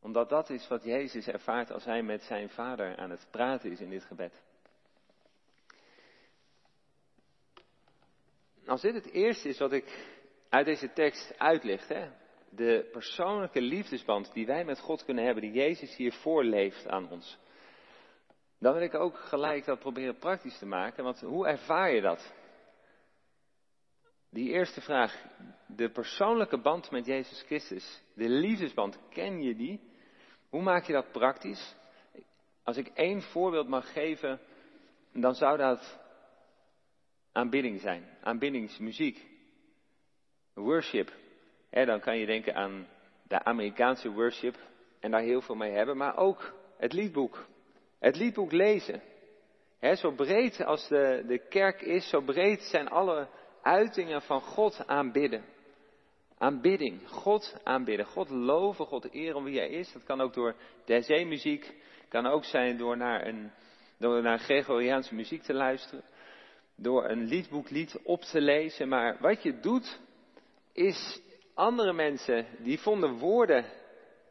Omdat 0.00 0.28
dat 0.28 0.50
is 0.50 0.68
wat 0.68 0.84
Jezus 0.84 1.26
ervaart 1.26 1.70
als 1.70 1.84
hij 1.84 2.02
met 2.02 2.22
zijn 2.22 2.50
vader 2.50 2.96
aan 2.96 3.10
het 3.10 3.26
praten 3.30 3.70
is 3.70 3.80
in 3.80 3.90
dit 3.90 4.04
gebed. 4.04 4.42
Als 8.66 8.80
dit 8.80 8.94
het 8.94 9.10
eerste 9.10 9.48
is 9.48 9.58
wat 9.58 9.72
ik 9.72 10.06
uit 10.48 10.66
deze 10.66 10.92
tekst 10.92 11.38
uitlicht, 11.38 11.88
hè, 11.88 12.08
de 12.50 12.88
persoonlijke 12.92 13.60
liefdesband 13.60 14.32
die 14.32 14.46
wij 14.46 14.64
met 14.64 14.80
God 14.80 15.04
kunnen 15.04 15.24
hebben, 15.24 15.42
die 15.42 15.52
Jezus 15.52 15.96
hier 15.96 16.12
voorleeft 16.12 16.88
aan 16.88 17.10
ons. 17.10 17.38
Dan 18.58 18.72
wil 18.72 18.82
ik 18.82 18.94
ook 18.94 19.18
gelijk 19.18 19.64
dat 19.64 19.78
proberen 19.78 20.18
praktisch 20.18 20.58
te 20.58 20.66
maken, 20.66 21.04
want 21.04 21.20
hoe 21.20 21.46
ervaar 21.46 21.94
je 21.94 22.00
dat? 22.00 22.32
die 24.34 24.50
eerste 24.50 24.80
vraag, 24.80 25.26
de 25.66 25.90
persoonlijke 25.90 26.58
band 26.58 26.90
met 26.90 27.06
Jezus 27.06 27.42
Christus, 27.42 28.02
de 28.14 28.28
liefdesband, 28.28 28.98
ken 29.10 29.42
je 29.42 29.54
die? 29.56 29.80
Hoe 30.48 30.62
maak 30.62 30.84
je 30.84 30.92
dat 30.92 31.12
praktisch? 31.12 31.74
Als 32.62 32.76
ik 32.76 32.86
één 32.94 33.22
voorbeeld 33.22 33.68
mag 33.68 33.92
geven, 33.92 34.40
dan 35.12 35.34
zou 35.34 35.56
dat 35.56 36.00
aanbidding 37.34 37.80
zijn, 37.80 38.04
aanbiddingsmuziek, 38.20 39.26
worship. 40.54 41.12
dan 41.70 42.00
kan 42.00 42.18
je 42.18 42.26
denken 42.26 42.54
aan 42.54 42.86
de 43.22 43.44
Amerikaanse 43.44 44.12
worship 44.12 44.56
en 45.00 45.10
daar 45.10 45.20
heel 45.20 45.40
veel 45.40 45.54
mee 45.54 45.72
hebben, 45.72 45.96
maar 45.96 46.16
ook 46.16 46.54
het 46.76 46.92
liedboek. 46.92 47.46
Het 47.98 48.16
liedboek 48.16 48.52
lezen. 48.52 49.02
zo 49.96 50.10
breed 50.10 50.64
als 50.64 50.88
de, 50.88 51.24
de 51.26 51.38
kerk 51.48 51.80
is, 51.80 52.08
zo 52.08 52.20
breed 52.20 52.60
zijn 52.60 52.88
alle 52.88 53.28
uitingen 53.62 54.22
van 54.22 54.40
God 54.40 54.86
aanbidden. 54.86 55.44
Aanbidding, 56.38 57.08
God 57.08 57.60
aanbidden, 57.62 58.06
God 58.06 58.30
loven, 58.30 58.86
God 58.86 59.10
eren 59.12 59.42
wie 59.42 59.58
hij 59.58 59.68
is. 59.68 59.92
Dat 59.92 60.04
kan 60.04 60.20
ook 60.20 60.34
door 60.34 60.54
muziek, 61.26 61.74
kan 62.08 62.26
ook 62.26 62.44
zijn 62.44 62.76
door 62.76 62.96
naar, 62.96 63.26
een, 63.26 63.50
door 63.98 64.22
naar 64.22 64.38
Gregoriaanse 64.38 65.14
muziek 65.14 65.42
te 65.42 65.54
luisteren, 65.54 66.04
door 66.76 67.04
een 67.04 67.24
liedboeklied 67.24 68.00
op 68.02 68.20
te 68.20 68.40
lezen. 68.40 68.88
Maar 68.88 69.16
wat 69.20 69.42
je 69.42 69.60
doet, 69.60 70.00
is 70.72 71.20
andere 71.54 71.92
mensen, 71.92 72.46
die 72.58 72.80
vonden 72.80 73.18
woorden, 73.18 73.64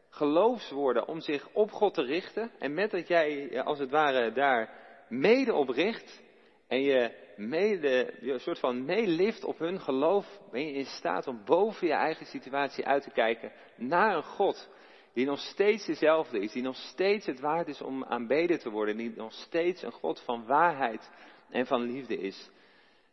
geloofswoorden, 0.10 1.08
om 1.08 1.22
zich 1.22 1.50
op 1.54 1.72
God 1.72 1.94
te 1.94 2.04
richten. 2.04 2.52
En 2.60 2.74
met 2.74 2.92
dat 2.92 3.08
jij 3.08 3.62
als 3.62 3.80
het 3.80 3.90
ware 3.90 4.32
daar 4.32 4.70
mede 5.10 5.54
op 5.54 5.70
richt, 5.70 6.22
en 6.68 6.82
je 6.82 7.12
mede, 7.36 8.14
een 8.22 8.40
soort 8.40 8.60
van 8.60 8.86
meelift 8.86 9.44
op 9.44 9.60
hun 9.60 9.80
geloof, 9.80 10.40
ben 10.52 10.68
je 10.68 10.74
in 10.74 10.86
staat 10.86 11.28
om 11.28 11.42
boven 11.46 11.88
je 11.88 11.94
eigen 11.94 12.26
situatie 12.26 12.86
uit 12.86 13.04
te 13.04 13.12
kijken 13.12 13.52
naar 13.76 14.16
een 14.16 14.24
God 14.24 14.70
die 15.14 15.26
nog 15.26 15.40
steeds 15.40 15.86
dezelfde 15.86 16.40
is, 16.40 16.52
die 16.52 16.62
nog 16.62 16.76
steeds 16.76 17.26
het 17.26 17.40
waard 17.40 17.68
is 17.68 17.82
om 17.82 18.04
aanbeden 18.04 18.60
te 18.60 18.70
worden, 18.70 18.98
die 18.98 19.14
nog 19.16 19.34
steeds 19.34 19.82
een 19.82 19.92
God 19.92 20.20
van 20.20 20.46
waarheid 20.46 21.10
en 21.54 21.66
van 21.66 21.82
liefde 21.82 22.18
is. 22.18 22.50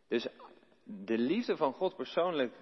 Dus 0.09 0.29
de 0.85 1.19
liefde 1.19 1.57
van 1.57 1.73
God 1.73 1.97
persoonlijk 1.97 2.55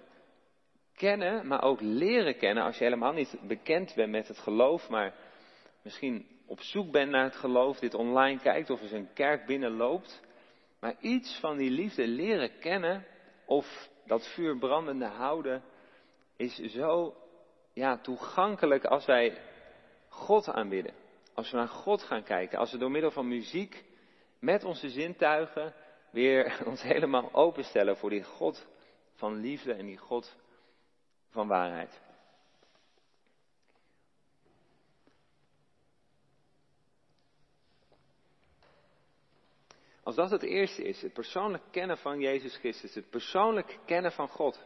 kennen, 0.93 1.47
maar 1.47 1.63
ook 1.63 1.81
leren 1.81 2.37
kennen, 2.37 2.63
als 2.63 2.77
je 2.77 2.83
helemaal 2.83 3.13
niet 3.13 3.37
bekend 3.47 3.93
bent 3.95 4.11
met 4.11 4.27
het 4.27 4.37
geloof, 4.37 4.89
maar 4.89 5.15
misschien 5.81 6.27
op 6.45 6.61
zoek 6.61 6.91
bent 6.91 7.11
naar 7.11 7.23
het 7.23 7.35
geloof, 7.35 7.79
dit 7.79 7.93
online 7.93 8.39
kijkt 8.39 8.69
of 8.69 8.81
eens 8.81 8.91
een 8.91 9.13
kerk 9.13 9.45
binnenloopt, 9.45 10.21
maar 10.79 10.95
iets 10.99 11.39
van 11.39 11.57
die 11.57 11.69
liefde 11.69 12.07
leren 12.07 12.59
kennen 12.59 13.05
of 13.45 13.89
dat 14.05 14.27
vuur 14.33 14.57
brandende 14.57 15.05
houden 15.05 15.63
is 16.37 16.55
zo 16.55 17.15
ja, 17.73 17.97
toegankelijk 17.97 18.85
als 18.85 19.05
wij 19.05 19.37
God 20.07 20.49
aanbidden. 20.49 20.93
Als 21.33 21.51
we 21.51 21.57
naar 21.57 21.67
God 21.67 22.03
gaan 22.03 22.23
kijken, 22.23 22.59
als 22.59 22.71
we 22.71 22.77
door 22.77 22.91
middel 22.91 23.11
van 23.11 23.27
muziek 23.27 23.83
met 24.39 24.63
onze 24.63 24.89
zintuigen 24.89 25.73
weer 26.11 26.59
ons 26.65 26.81
helemaal 26.81 27.33
openstellen 27.33 27.97
voor 27.97 28.09
die 28.09 28.23
God 28.23 28.67
van 29.13 29.35
liefde 29.35 29.73
en 29.73 29.85
die 29.85 29.97
God 29.97 30.35
van 31.29 31.47
waarheid. 31.47 32.01
Als 40.03 40.17
dat 40.17 40.29
het 40.29 40.43
eerste 40.43 40.83
is, 40.83 41.01
het 41.01 41.13
persoonlijk 41.13 41.63
kennen 41.71 41.97
van 41.97 42.19
Jezus 42.19 42.57
Christus, 42.57 42.95
het 42.95 43.09
persoonlijk 43.09 43.79
kennen 43.85 44.11
van 44.11 44.27
God. 44.27 44.65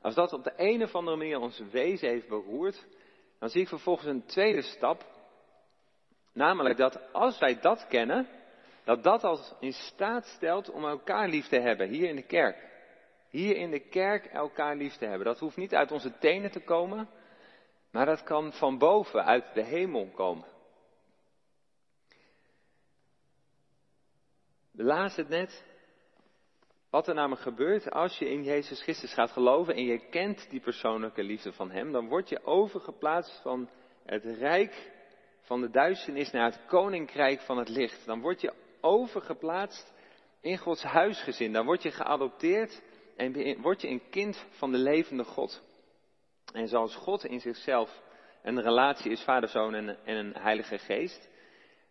Als 0.00 0.14
dat 0.14 0.32
op 0.32 0.44
de 0.44 0.52
een 0.56 0.82
of 0.82 0.94
andere 0.94 1.16
manier 1.16 1.38
ons 1.38 1.58
wezen 1.58 2.08
heeft 2.08 2.28
beroerd, 2.28 2.86
dan 3.38 3.48
zie 3.48 3.60
ik 3.60 3.68
vervolgens 3.68 4.06
een 4.06 4.26
tweede 4.26 4.62
stap. 4.62 5.15
Namelijk 6.36 6.76
dat 6.76 7.12
als 7.12 7.38
wij 7.38 7.60
dat 7.60 7.86
kennen, 7.88 8.28
dat 8.84 9.02
dat 9.02 9.24
als 9.24 9.54
in 9.60 9.72
staat 9.72 10.26
stelt 10.26 10.70
om 10.70 10.84
elkaar 10.84 11.28
lief 11.28 11.48
te 11.48 11.60
hebben, 11.60 11.88
hier 11.88 12.08
in 12.08 12.16
de 12.16 12.26
kerk. 12.26 12.56
Hier 13.30 13.56
in 13.56 13.70
de 13.70 13.80
kerk 13.80 14.26
elkaar 14.26 14.76
lief 14.76 14.96
te 14.96 15.06
hebben. 15.06 15.26
Dat 15.26 15.38
hoeft 15.38 15.56
niet 15.56 15.74
uit 15.74 15.92
onze 15.92 16.18
tenen 16.18 16.50
te 16.50 16.60
komen, 16.60 17.08
maar 17.90 18.06
dat 18.06 18.22
kan 18.22 18.52
van 18.52 18.78
boven, 18.78 19.24
uit 19.24 19.54
de 19.54 19.62
hemel 19.62 20.10
komen. 20.14 20.46
We 24.72 24.92
het 24.92 25.28
net. 25.28 25.64
Wat 26.90 27.08
er 27.08 27.14
namelijk 27.14 27.42
gebeurt 27.42 27.90
als 27.90 28.18
je 28.18 28.30
in 28.30 28.42
Jezus 28.42 28.82
Christus 28.82 29.14
gaat 29.14 29.30
geloven 29.30 29.74
en 29.74 29.84
je 29.84 30.08
kent 30.08 30.50
die 30.50 30.60
persoonlijke 30.60 31.22
liefde 31.22 31.52
van 31.52 31.70
Hem, 31.70 31.92
dan 31.92 32.08
word 32.08 32.28
je 32.28 32.44
overgeplaatst 32.44 33.40
van 33.42 33.70
het 34.04 34.24
rijk 34.24 34.94
van 35.46 35.60
de 35.60 35.70
duisternis 35.70 36.30
naar 36.30 36.50
het 36.50 36.66
koninkrijk 36.66 37.40
van 37.40 37.58
het 37.58 37.68
licht. 37.68 38.06
Dan 38.06 38.20
word 38.20 38.40
je 38.40 38.52
overgeplaatst 38.80 39.92
in 40.40 40.58
Gods 40.58 40.82
huisgezin. 40.82 41.52
Dan 41.52 41.64
word 41.64 41.82
je 41.82 41.90
geadopteerd 41.90 42.82
en 43.16 43.60
word 43.60 43.80
je 43.80 43.88
een 43.88 44.10
kind 44.10 44.46
van 44.50 44.72
de 44.72 44.78
levende 44.78 45.24
God. 45.24 45.62
En 46.52 46.68
zoals 46.68 46.94
God 46.94 47.24
in 47.24 47.40
zichzelf 47.40 48.02
een 48.42 48.62
relatie 48.62 49.10
is, 49.10 49.22
vader, 49.22 49.48
zoon 49.48 49.74
en, 49.74 50.04
en 50.04 50.16
een 50.16 50.34
heilige 50.34 50.78
geest, 50.78 51.28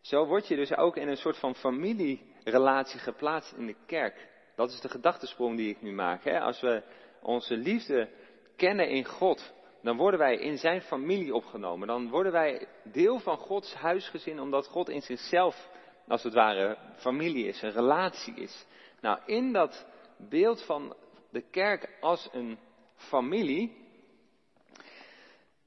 zo 0.01 0.25
word 0.25 0.47
je 0.47 0.55
dus 0.55 0.75
ook 0.75 0.97
in 0.97 1.07
een 1.07 1.17
soort 1.17 1.37
van 1.37 1.55
familierelatie 1.55 2.99
geplaatst 2.99 3.53
in 3.53 3.65
de 3.65 3.75
kerk. 3.85 4.27
Dat 4.55 4.69
is 4.69 4.81
de 4.81 4.89
gedachtesprong 4.89 5.57
die 5.57 5.69
ik 5.69 5.81
nu 5.81 5.91
maak. 5.91 6.23
Hè? 6.23 6.39
Als 6.39 6.61
we 6.61 6.83
onze 7.21 7.57
liefde 7.57 8.09
kennen 8.55 8.89
in 8.89 9.05
God, 9.05 9.53
dan 9.85 9.97
worden 9.97 10.19
wij 10.19 10.35
in 10.35 10.57
zijn 10.57 10.81
familie 10.81 11.35
opgenomen. 11.35 11.87
Dan 11.87 12.09
worden 12.09 12.31
wij 12.31 12.67
deel 12.83 13.19
van 13.19 13.37
Gods 13.37 13.73
huisgezin, 13.73 14.39
omdat 14.39 14.67
God 14.67 14.89
in 14.89 15.01
zichzelf, 15.01 15.69
als 16.07 16.23
het 16.23 16.33
ware, 16.33 16.77
familie 16.95 17.47
is, 17.47 17.61
een 17.61 17.71
relatie 17.71 18.35
is. 18.35 18.65
Nou, 19.01 19.19
in 19.25 19.53
dat 19.53 19.85
beeld 20.17 20.65
van 20.65 20.95
de 21.31 21.41
kerk 21.51 21.97
als 21.99 22.29
een 22.31 22.57
familie, 22.95 23.83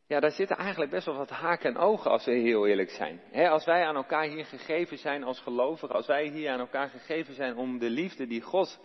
ja, 0.07 0.21
daar 0.21 0.31
zitten 0.31 0.57
eigenlijk 0.57 0.91
best 0.91 1.07
wel 1.07 1.17
wat 1.17 1.31
haken 1.31 1.71
en 1.71 1.81
ogen 1.81 2.11
als 2.11 2.25
we 2.25 2.33
heel 2.33 2.67
eerlijk 2.67 2.91
zijn. 2.91 3.21
als 3.33 3.65
wij 3.65 3.85
aan 3.85 3.97
elkaar 3.97 4.25
hier 4.25 4.45
gegeven 4.45 4.99
zijn 4.99 5.25
als 5.25 5.41
gelovigen, 5.41 5.95
als 5.95 6.07
wij 6.07 6.27
hier 6.27 6.51
aan 6.51 6.61
elkaar 6.61 6.89
gegeven 6.89 7.35
zijn 7.35 7.57
om 7.57 7.79
de 7.79 7.91
liefde 7.91 8.27
die 8.27 8.43
God 8.43 8.81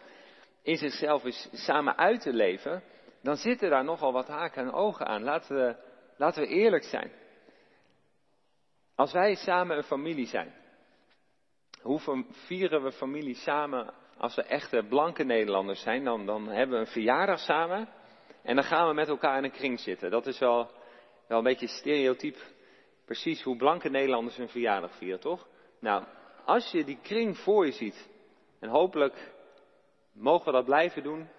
in 0.62 0.78
zichzelf 0.78 1.26
is 1.26 1.50
samen 1.52 1.98
uit 1.98 2.22
te 2.22 2.34
leven, 2.34 2.84
dan 3.24 3.36
zitten 3.36 3.70
daar 3.70 3.84
nogal 3.84 4.14
wat 4.14 4.28
haken 4.28 4.64
en 4.64 4.72
ogen 4.72 5.06
aan. 5.06 5.24
Laten 5.24 5.56
we, 5.56 5.76
laten 6.18 6.42
we 6.42 6.48
eerlijk 6.48 6.84
zijn. 6.84 7.12
Als 8.96 9.12
wij 9.12 9.36
samen 9.36 9.78
een 9.78 9.84
familie 9.84 10.28
zijn, 10.28 10.54
hoe 11.82 12.26
vieren 12.30 12.84
we 12.84 12.92
familie 12.92 13.36
samen 13.36 13.94
als 14.18 14.36
we 14.36 14.44
echte 14.44 14.86
blanke 14.90 15.24
Nederlanders 15.24 15.82
zijn? 15.82 16.04
Dan, 16.04 16.26
dan 16.26 16.48
hebben 16.48 16.76
we 16.76 16.86
een 16.86 16.92
verjaardag 16.92 17.40
samen 17.40 17.90
en 18.44 18.56
dan 18.56 18.64
gaan 18.64 18.88
we 18.88 18.94
met 18.94 19.08
elkaar 19.08 19.38
in 19.38 19.44
een 19.44 19.52
kring 19.52 19.80
zitten. 19.80 20.12
Dat 20.12 20.28
is 20.28 20.40
wel 20.40 20.72
wel 21.28 21.38
een 21.38 21.44
beetje 21.44 21.68
stereotyp, 21.68 22.38
precies 23.06 23.44
hoe 23.44 23.56
blanke 23.56 23.90
Nederlanders 23.90 24.38
hun 24.38 24.50
verjaardag 24.50 24.96
vieren, 24.98 25.20
toch? 25.20 25.48
Nou, 25.80 26.04
als 26.46 26.72
je 26.72 26.84
die 26.84 27.00
kring 27.02 27.38
voor 27.38 27.66
je 27.66 27.72
ziet, 27.72 28.10
en 28.60 28.70
hopelijk 28.70 29.34
mogen 30.12 30.46
we 30.46 30.52
dat 30.52 30.66
blijven 30.66 31.04
doen, 31.04 31.30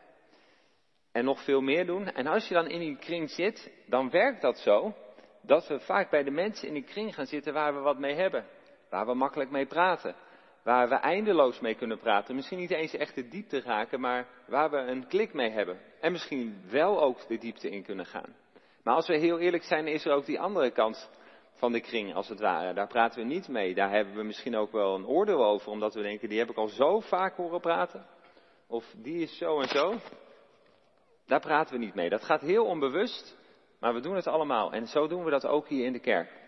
en 1.14 1.24
nog 1.24 1.44
veel 1.44 1.60
meer 1.60 1.86
doen, 1.86 2.06
en 2.06 2.26
als 2.26 2.48
je 2.48 2.54
dan 2.54 2.68
in 2.68 2.78
die 2.78 2.96
kring 2.96 3.30
zit, 3.30 3.72
dan 3.86 4.10
werkt 4.10 4.40
dat 4.40 4.58
zo, 4.58 4.94
dat 5.42 5.68
we 5.68 5.80
vaak 5.80 6.10
bij 6.10 6.22
de 6.22 6.30
mensen 6.30 6.68
in 6.68 6.74
die 6.74 6.82
kring 6.82 7.14
gaan 7.14 7.26
zitten 7.26 7.52
waar 7.52 7.74
we 7.74 7.80
wat 7.80 7.98
mee 7.98 8.14
hebben, 8.14 8.46
waar 8.90 9.06
we 9.06 9.14
makkelijk 9.14 9.50
mee 9.50 9.66
praten, 9.66 10.14
waar 10.62 10.88
we 10.88 10.94
eindeloos 10.94 11.60
mee 11.60 11.74
kunnen 11.74 11.98
praten. 11.98 12.34
Misschien 12.34 12.58
niet 12.58 12.70
eens 12.70 12.94
echt 12.94 13.14
de 13.14 13.28
diepte 13.28 13.60
raken, 13.60 14.00
maar 14.00 14.26
waar 14.46 14.70
we 14.70 14.76
een 14.76 15.06
klik 15.06 15.32
mee 15.32 15.50
hebben. 15.50 15.80
En 16.00 16.12
misschien 16.12 16.62
wel 16.70 17.02
ook 17.02 17.26
de 17.28 17.38
diepte 17.38 17.70
in 17.70 17.82
kunnen 17.82 18.06
gaan. 18.06 18.36
Maar 18.82 18.94
als 18.94 19.08
we 19.08 19.18
heel 19.18 19.38
eerlijk 19.38 19.64
zijn, 19.64 19.86
is 19.86 20.04
er 20.04 20.12
ook 20.12 20.26
die 20.26 20.40
andere 20.40 20.70
kant 20.70 21.10
van 21.52 21.72
de 21.72 21.80
kring, 21.80 22.14
als 22.14 22.28
het 22.28 22.40
ware. 22.40 22.74
Daar 22.74 22.86
praten 22.86 23.20
we 23.20 23.26
niet 23.26 23.48
mee. 23.48 23.74
Daar 23.74 23.90
hebben 23.90 24.14
we 24.14 24.22
misschien 24.22 24.56
ook 24.56 24.72
wel 24.72 24.94
een 24.94 25.06
oordeel 25.06 25.44
over, 25.44 25.70
omdat 25.70 25.94
we 25.94 26.02
denken, 26.02 26.28
die 26.28 26.38
heb 26.38 26.50
ik 26.50 26.56
al 26.56 26.68
zo 26.68 27.00
vaak 27.00 27.36
horen 27.36 27.60
praten. 27.60 28.06
Of 28.66 28.94
die 28.96 29.22
is 29.22 29.38
zo 29.38 29.60
en 29.60 29.68
zo. 29.68 29.94
Daar 31.26 31.40
praten 31.40 31.74
we 31.74 31.84
niet 31.84 31.94
mee. 31.94 32.08
Dat 32.08 32.24
gaat 32.24 32.40
heel 32.40 32.64
onbewust, 32.64 33.36
maar 33.80 33.94
we 33.94 34.00
doen 34.00 34.16
het 34.16 34.26
allemaal. 34.26 34.72
En 34.72 34.86
zo 34.86 35.06
doen 35.06 35.24
we 35.24 35.30
dat 35.30 35.46
ook 35.46 35.68
hier 35.68 35.84
in 35.84 35.92
de 35.92 36.00
kerk. 36.00 36.42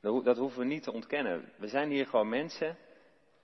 Dat 0.00 0.36
hoeven 0.36 0.58
we 0.58 0.64
niet 0.64 0.82
te 0.82 0.92
ontkennen. 0.92 1.52
We 1.56 1.68
zijn 1.68 1.90
hier 1.90 2.06
gewoon 2.06 2.28
mensen. 2.28 2.76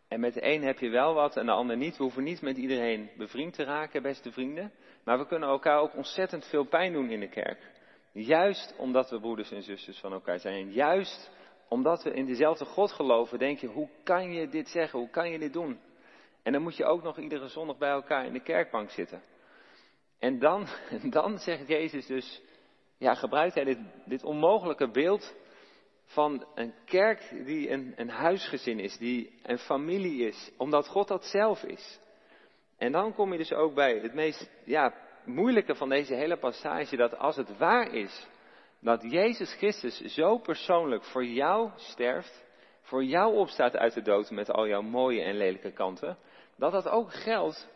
En 0.08 0.20
met 0.20 0.34
de 0.34 0.44
een 0.44 0.62
heb 0.62 0.78
je 0.78 0.88
wel 0.88 1.14
wat 1.14 1.36
en 1.36 1.46
de 1.46 1.52
ander 1.52 1.76
niet. 1.76 1.96
We 1.96 2.02
hoeven 2.02 2.22
niet 2.22 2.42
met 2.42 2.56
iedereen 2.56 3.10
bevriend 3.16 3.54
te 3.54 3.64
raken, 3.64 4.02
beste 4.02 4.32
vrienden. 4.32 4.72
Maar 5.04 5.18
we 5.18 5.26
kunnen 5.26 5.48
elkaar 5.48 5.78
ook 5.78 5.96
ontzettend 5.96 6.46
veel 6.46 6.64
pijn 6.64 6.92
doen 6.92 7.10
in 7.10 7.20
de 7.20 7.28
kerk. 7.28 7.70
Juist 8.12 8.74
omdat 8.76 9.10
we 9.10 9.20
broeders 9.20 9.50
en 9.50 9.62
zusters 9.62 9.98
van 9.98 10.12
elkaar 10.12 10.38
zijn. 10.38 10.72
Juist 10.72 11.30
omdat 11.68 12.02
we 12.02 12.10
in 12.10 12.24
dezelfde 12.24 12.64
God 12.64 12.92
geloven, 12.92 13.38
denk 13.38 13.58
je, 13.58 13.66
hoe 13.66 13.88
kan 14.02 14.32
je 14.32 14.48
dit 14.48 14.68
zeggen? 14.68 14.98
Hoe 14.98 15.10
kan 15.10 15.30
je 15.30 15.38
dit 15.38 15.52
doen? 15.52 15.80
En 16.42 16.52
dan 16.52 16.62
moet 16.62 16.76
je 16.76 16.84
ook 16.84 17.02
nog 17.02 17.18
iedere 17.18 17.48
zondag 17.48 17.78
bij 17.78 17.90
elkaar 17.90 18.26
in 18.26 18.32
de 18.32 18.42
kerkbank 18.42 18.90
zitten. 18.90 19.22
En 20.20 20.38
dan, 20.38 20.66
dan 21.16 21.38
zegt 21.38 21.68
Jezus 21.68 22.06
dus, 22.06 22.42
ja, 22.98 23.14
gebruikt 23.14 23.54
hij 23.54 23.64
dit, 23.64 23.78
dit 24.04 24.24
onmogelijke 24.24 24.90
beeld 24.90 25.34
van 26.04 26.46
een 26.54 26.74
kerk 26.84 27.44
die 27.44 27.70
een, 27.70 27.92
een 27.96 28.10
huisgezin 28.10 28.78
is, 28.78 28.96
die 28.96 29.40
een 29.42 29.58
familie 29.58 30.26
is, 30.26 30.50
omdat 30.56 30.88
God 30.88 31.08
dat 31.08 31.24
zelf 31.24 31.62
is. 31.62 32.00
En 32.78 32.92
dan 32.92 33.14
kom 33.14 33.32
je 33.32 33.38
dus 33.38 33.52
ook 33.52 33.74
bij 33.74 33.98
het 33.98 34.14
meest 34.14 34.50
ja, 34.64 34.94
moeilijke 35.24 35.74
van 35.74 35.88
deze 35.88 36.14
hele 36.14 36.36
passage, 36.36 36.96
dat 36.96 37.18
als 37.18 37.36
het 37.36 37.58
waar 37.58 37.94
is 37.94 38.28
dat 38.80 39.02
Jezus 39.02 39.54
Christus 39.54 40.00
zo 40.00 40.38
persoonlijk 40.38 41.04
voor 41.04 41.24
jou 41.24 41.70
sterft, 41.76 42.44
voor 42.82 43.04
jou 43.04 43.36
opstaat 43.36 43.76
uit 43.76 43.94
de 43.94 44.02
dood 44.02 44.30
met 44.30 44.50
al 44.50 44.66
jouw 44.66 44.82
mooie 44.82 45.22
en 45.22 45.36
lelijke 45.36 45.72
kanten, 45.72 46.18
dat 46.56 46.72
dat 46.72 46.88
ook 46.88 47.12
geldt 47.12 47.68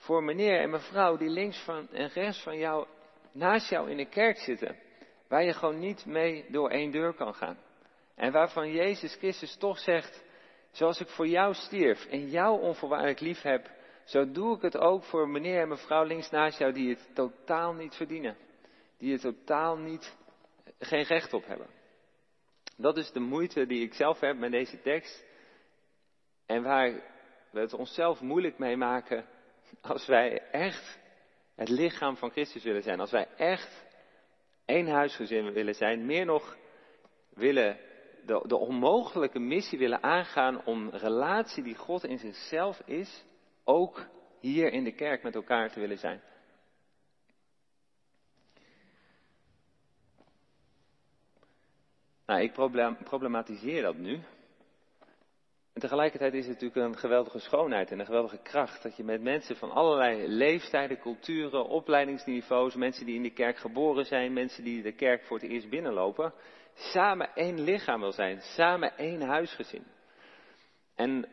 voor 0.00 0.24
meneer 0.24 0.60
en 0.60 0.70
mevrouw 0.70 1.16
die 1.16 1.28
links 1.28 1.58
van 1.64 1.88
en 1.92 2.08
rechts 2.08 2.42
van 2.42 2.58
jou, 2.58 2.86
naast 3.32 3.70
jou 3.70 3.90
in 3.90 3.96
de 3.96 4.08
kerk 4.08 4.38
zitten, 4.38 4.76
waar 5.28 5.44
je 5.44 5.52
gewoon 5.52 5.78
niet 5.78 6.06
mee 6.06 6.44
door 6.48 6.70
één 6.70 6.90
deur 6.90 7.14
kan 7.14 7.34
gaan. 7.34 7.58
En 8.14 8.32
waarvan 8.32 8.72
Jezus 8.72 9.14
Christus 9.14 9.56
toch 9.56 9.78
zegt, 9.78 10.24
zoals 10.70 11.00
ik 11.00 11.08
voor 11.08 11.26
jou 11.26 11.54
stierf 11.54 12.06
en 12.06 12.30
jou 12.30 12.60
onvoorwaardelijk 12.60 13.20
lief 13.20 13.42
heb, 13.42 13.70
zo 14.04 14.30
doe 14.30 14.56
ik 14.56 14.62
het 14.62 14.76
ook 14.76 15.04
voor 15.04 15.28
meneer 15.28 15.60
en 15.60 15.68
mevrouw 15.68 16.04
links 16.04 16.30
naast 16.30 16.58
jou 16.58 16.72
die 16.72 16.88
het 16.88 17.08
totaal 17.14 17.72
niet 17.72 17.94
verdienen. 17.94 18.36
Die 18.98 19.12
het 19.12 19.20
totaal 19.20 19.76
niet, 19.76 20.16
geen 20.78 21.02
recht 21.02 21.32
op 21.32 21.46
hebben. 21.46 21.68
Dat 22.76 22.96
is 22.96 23.12
de 23.12 23.20
moeite 23.20 23.66
die 23.66 23.82
ik 23.82 23.94
zelf 23.94 24.20
heb 24.20 24.36
met 24.36 24.50
deze 24.50 24.80
tekst. 24.80 25.24
En 26.46 26.62
waar 26.62 26.92
we 27.50 27.60
het 27.60 27.74
onszelf 27.74 28.20
moeilijk 28.20 28.58
mee 28.58 28.76
maken 28.76 29.26
als 29.80 30.06
wij 30.06 30.50
echt 30.50 30.98
het 31.54 31.68
lichaam 31.68 32.16
van 32.16 32.30
Christus 32.30 32.64
willen 32.64 32.82
zijn. 32.82 33.00
Als 33.00 33.10
wij 33.10 33.28
echt 33.36 33.84
één 34.64 34.86
huisgezin 34.86 35.52
willen 35.52 35.74
zijn. 35.74 36.06
Meer 36.06 36.24
nog 36.24 36.56
willen 37.34 37.78
de, 38.26 38.44
de 38.46 38.56
onmogelijke 38.56 39.38
missie 39.38 39.78
willen 39.78 40.02
aangaan 40.02 40.64
om 40.64 40.88
relatie 40.88 41.62
die 41.62 41.76
God 41.76 42.04
in 42.04 42.18
zichzelf 42.18 42.80
is, 42.84 43.24
ook 43.64 44.06
hier 44.40 44.72
in 44.72 44.84
de 44.84 44.92
kerk 44.92 45.22
met 45.22 45.34
elkaar 45.34 45.70
te 45.70 45.80
willen 45.80 45.98
zijn. 45.98 46.20
Nou, 52.26 52.42
ik 52.42 52.52
problematiseer 53.04 53.82
dat 53.82 53.96
nu. 53.96 54.20
En 55.80 55.88
tegelijkertijd 55.88 56.34
is 56.34 56.46
het 56.46 56.60
natuurlijk 56.60 56.86
een 56.86 56.98
geweldige 56.98 57.38
schoonheid 57.38 57.90
en 57.90 57.98
een 57.98 58.06
geweldige 58.06 58.38
kracht 58.42 58.82
dat 58.82 58.96
je 58.96 59.04
met 59.04 59.22
mensen 59.22 59.56
van 59.56 59.70
allerlei 59.70 60.28
leeftijden, 60.28 60.98
culturen, 60.98 61.64
opleidingsniveaus, 61.64 62.74
mensen 62.74 63.06
die 63.06 63.14
in 63.14 63.22
de 63.22 63.32
kerk 63.32 63.56
geboren 63.56 64.04
zijn, 64.04 64.32
mensen 64.32 64.64
die 64.64 64.82
de 64.82 64.92
kerk 64.92 65.22
voor 65.22 65.38
het 65.38 65.48
eerst 65.48 65.68
binnenlopen, 65.68 66.32
samen 66.74 67.34
één 67.34 67.60
lichaam 67.60 68.00
wil 68.00 68.12
zijn, 68.12 68.40
samen 68.40 68.96
één 68.96 69.22
huisgezin. 69.22 69.84
En 70.94 71.28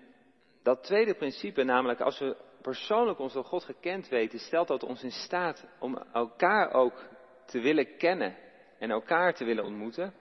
dat 0.63 0.83
tweede 0.83 1.15
principe, 1.15 1.63
namelijk 1.63 2.01
als 2.01 2.19
we 2.19 2.37
persoonlijk 2.61 3.19
ons 3.19 3.33
door 3.33 3.45
God 3.45 3.63
gekend 3.63 4.07
weten, 4.09 4.39
stelt 4.39 4.67
dat 4.67 4.83
ons 4.83 5.03
in 5.03 5.11
staat 5.11 5.67
om 5.79 5.97
elkaar 6.13 6.73
ook 6.73 7.07
te 7.45 7.59
willen 7.59 7.97
kennen 7.97 8.37
en 8.79 8.91
elkaar 8.91 9.33
te 9.33 9.45
willen 9.45 9.65
ontmoeten. 9.65 10.13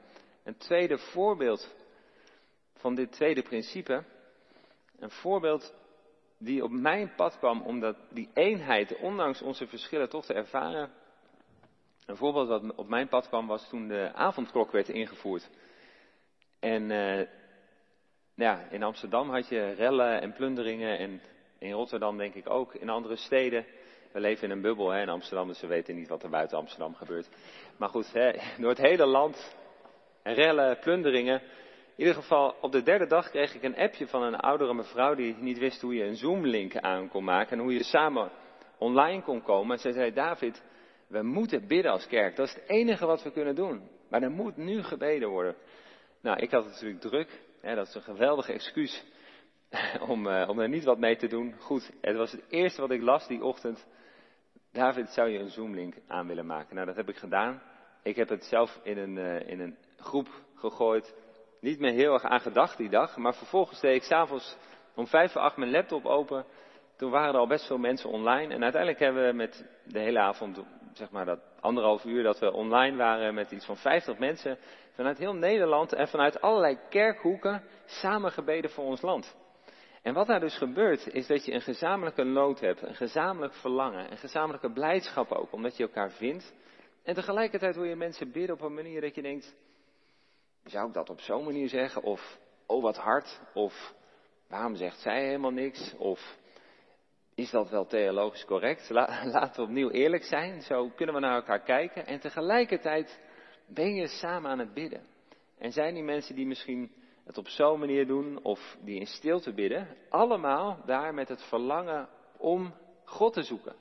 Een 0.44 0.56
tweede 0.56 0.98
voorbeeld 0.98 1.74
van 2.74 2.94
dit 2.94 3.12
tweede 3.12 3.42
principe, 3.42 4.04
een 4.98 5.10
voorbeeld 5.10 5.74
die 6.38 6.64
op 6.64 6.70
mijn 6.70 7.14
pad 7.14 7.38
kwam 7.38 7.62
om 7.62 7.94
die 8.10 8.30
eenheid, 8.34 8.96
ondanks 8.98 9.42
onze 9.42 9.66
verschillen, 9.66 10.08
toch 10.08 10.24
te 10.24 10.34
ervaren. 10.34 10.90
Een 12.06 12.16
voorbeeld 12.16 12.48
wat 12.48 12.74
op 12.74 12.88
mijn 12.88 13.08
pad 13.08 13.28
kwam 13.28 13.46
was 13.46 13.68
toen 13.68 13.88
de 13.88 14.10
avondklok 14.14 14.70
werd 14.70 14.88
ingevoerd. 14.88 15.50
En 16.60 16.90
uh, 16.90 17.26
ja, 18.34 18.68
in 18.70 18.82
Amsterdam 18.82 19.30
had 19.30 19.48
je 19.48 19.70
rellen 19.70 20.20
en 20.20 20.32
plunderingen 20.32 20.98
en 20.98 21.20
in 21.58 21.72
Rotterdam 21.72 22.16
denk 22.16 22.34
ik 22.34 22.50
ook, 22.50 22.74
in 22.74 22.88
andere 22.88 23.16
steden. 23.16 23.66
We 24.12 24.20
leven 24.20 24.44
in 24.44 24.50
een 24.50 24.60
bubbel 24.60 24.90
hè, 24.90 25.00
in 25.00 25.08
Amsterdam, 25.08 25.48
dus 25.48 25.60
we 25.60 25.66
weten 25.66 25.94
niet 25.94 26.08
wat 26.08 26.22
er 26.22 26.30
buiten 26.30 26.58
Amsterdam 26.58 26.94
gebeurt. 26.94 27.28
Maar 27.76 27.88
goed, 27.88 28.12
hè, 28.12 28.30
door 28.60 28.68
het 28.68 28.80
hele 28.80 29.06
land, 29.06 29.56
rellen, 30.22 30.78
plunderingen. 30.78 31.42
In 31.96 32.04
ieder 32.04 32.22
geval, 32.22 32.54
op 32.60 32.72
de 32.72 32.82
derde 32.82 33.06
dag 33.06 33.30
kreeg 33.30 33.54
ik 33.54 33.62
een 33.62 33.76
appje 33.76 34.06
van 34.06 34.22
een 34.22 34.36
oudere 34.36 34.74
mevrouw 34.74 35.14
die 35.14 35.36
niet 35.38 35.58
wist 35.58 35.80
hoe 35.80 35.94
je 35.94 36.04
een 36.04 36.16
Zoom-link 36.16 36.76
aan 36.76 37.08
kon 37.08 37.24
maken 37.24 37.56
en 37.56 37.62
hoe 37.62 37.72
je 37.72 37.82
samen 37.82 38.30
online 38.78 39.22
kon 39.22 39.42
komen. 39.42 39.76
En 39.76 39.82
zij 39.82 39.92
zei, 39.92 40.12
David, 40.12 40.62
we 41.06 41.22
moeten 41.22 41.66
bidden 41.66 41.92
als 41.92 42.06
kerk. 42.06 42.36
Dat 42.36 42.46
is 42.46 42.54
het 42.54 42.68
enige 42.68 43.06
wat 43.06 43.22
we 43.22 43.30
kunnen 43.30 43.54
doen. 43.54 43.88
Maar 44.10 44.22
er 44.22 44.30
moet 44.30 44.56
nu 44.56 44.82
gebeden 44.82 45.28
worden. 45.28 45.54
Nou, 46.20 46.38
ik 46.38 46.50
had 46.50 46.64
het 46.64 46.72
natuurlijk 46.72 47.00
druk. 47.00 47.40
Dat 47.62 47.86
is 47.86 47.94
een 47.94 48.02
geweldige 48.02 48.52
excuus 48.52 49.04
om, 50.08 50.26
uh, 50.26 50.48
om 50.48 50.58
er 50.58 50.68
niet 50.68 50.84
wat 50.84 50.98
mee 50.98 51.16
te 51.16 51.26
doen. 51.26 51.54
Goed, 51.58 51.90
het 52.00 52.16
was 52.16 52.32
het 52.32 52.44
eerste 52.48 52.80
wat 52.80 52.90
ik 52.90 53.02
las 53.02 53.26
die 53.26 53.44
ochtend. 53.44 53.86
David, 54.72 55.08
zou 55.08 55.28
je 55.28 55.38
een 55.38 55.50
Zoom-link 55.50 55.94
aan 56.06 56.26
willen 56.26 56.46
maken? 56.46 56.74
Nou, 56.74 56.86
dat 56.86 56.96
heb 56.96 57.08
ik 57.08 57.16
gedaan. 57.16 57.62
Ik 58.02 58.16
heb 58.16 58.28
het 58.28 58.44
zelf 58.44 58.80
in 58.82 58.98
een, 58.98 59.16
uh, 59.16 59.48
in 59.48 59.60
een 59.60 59.76
groep 59.96 60.28
gegooid. 60.54 61.14
Niet 61.66 61.80
meer 61.80 61.92
heel 61.92 62.12
erg 62.12 62.22
aan 62.22 62.40
gedacht 62.40 62.76
die 62.76 62.88
dag. 62.88 63.16
Maar 63.16 63.34
vervolgens 63.34 63.80
deed 63.80 63.94
ik 63.94 64.02
s'avonds 64.02 64.56
om 64.94 65.06
vijf 65.06 65.32
voor 65.32 65.40
acht 65.40 65.56
mijn 65.56 65.70
laptop 65.70 66.04
open. 66.04 66.44
Toen 66.96 67.10
waren 67.10 67.34
er 67.34 67.40
al 67.40 67.46
best 67.46 67.66
veel 67.66 67.78
mensen 67.78 68.10
online. 68.10 68.54
En 68.54 68.62
uiteindelijk 68.62 69.02
hebben 69.02 69.26
we 69.26 69.32
met 69.32 69.64
de 69.84 69.98
hele 69.98 70.18
avond, 70.18 70.64
zeg 70.92 71.10
maar 71.10 71.24
dat 71.24 71.40
anderhalf 71.60 72.04
uur 72.04 72.22
dat 72.22 72.38
we 72.38 72.52
online 72.52 72.96
waren 72.96 73.34
met 73.34 73.50
iets 73.50 73.66
van 73.66 73.76
50 73.76 74.18
mensen. 74.18 74.58
Vanuit 74.92 75.18
heel 75.18 75.34
Nederland 75.34 75.92
en 75.92 76.08
vanuit 76.08 76.40
allerlei 76.40 76.78
kerkhoeken 76.88 77.62
samen 77.84 78.32
gebeden 78.32 78.70
voor 78.70 78.84
ons 78.84 79.02
land. 79.02 79.36
En 80.02 80.14
wat 80.14 80.26
daar 80.26 80.40
dus 80.40 80.58
gebeurt, 80.58 81.14
is 81.14 81.26
dat 81.26 81.44
je 81.44 81.52
een 81.52 81.60
gezamenlijke 81.60 82.24
nood 82.24 82.60
hebt, 82.60 82.82
een 82.82 82.94
gezamenlijk 82.94 83.54
verlangen, 83.54 84.10
een 84.10 84.18
gezamenlijke 84.18 84.72
blijdschap 84.72 85.32
ook, 85.32 85.52
omdat 85.52 85.76
je 85.76 85.82
elkaar 85.82 86.10
vindt. 86.10 86.54
En 87.02 87.14
tegelijkertijd 87.14 87.76
hoor 87.76 87.86
je 87.86 87.96
mensen 87.96 88.32
bidden 88.32 88.56
op 88.56 88.62
een 88.62 88.74
manier 88.74 89.00
dat 89.00 89.14
je 89.14 89.22
denkt, 89.22 89.54
zou 90.66 90.88
ik 90.88 90.94
dat 90.94 91.10
op 91.10 91.20
zo'n 91.20 91.44
manier 91.44 91.68
zeggen? 91.68 92.02
Of, 92.02 92.38
oh 92.66 92.82
wat 92.82 92.96
hard, 92.96 93.40
of 93.54 93.94
waarom 94.48 94.76
zegt 94.76 95.00
zij 95.00 95.24
helemaal 95.24 95.50
niks? 95.50 95.94
Of 95.96 96.38
is 97.34 97.50
dat 97.50 97.70
wel 97.70 97.86
theologisch 97.86 98.44
correct? 98.44 98.90
laten 99.34 99.54
we 99.54 99.62
opnieuw 99.62 99.90
eerlijk 99.90 100.24
zijn, 100.24 100.62
zo 100.62 100.88
kunnen 100.88 101.14
we 101.14 101.20
naar 101.20 101.34
elkaar 101.34 101.62
kijken. 101.62 102.06
En 102.06 102.20
tegelijkertijd 102.20 103.20
ben 103.66 103.94
je 103.94 104.06
samen 104.06 104.50
aan 104.50 104.58
het 104.58 104.74
bidden. 104.74 105.06
En 105.58 105.72
zijn 105.72 105.94
die 105.94 106.02
mensen 106.02 106.34
die 106.34 106.46
misschien 106.46 106.92
het 107.24 107.38
op 107.38 107.48
zo'n 107.48 107.78
manier 107.78 108.06
doen 108.06 108.42
of 108.42 108.76
die 108.80 109.00
in 109.00 109.06
stilte 109.06 109.52
bidden, 109.52 109.96
allemaal 110.08 110.82
daar 110.84 111.14
met 111.14 111.28
het 111.28 111.42
verlangen 111.42 112.08
om 112.36 112.74
God 113.04 113.32
te 113.32 113.42
zoeken. 113.42 113.76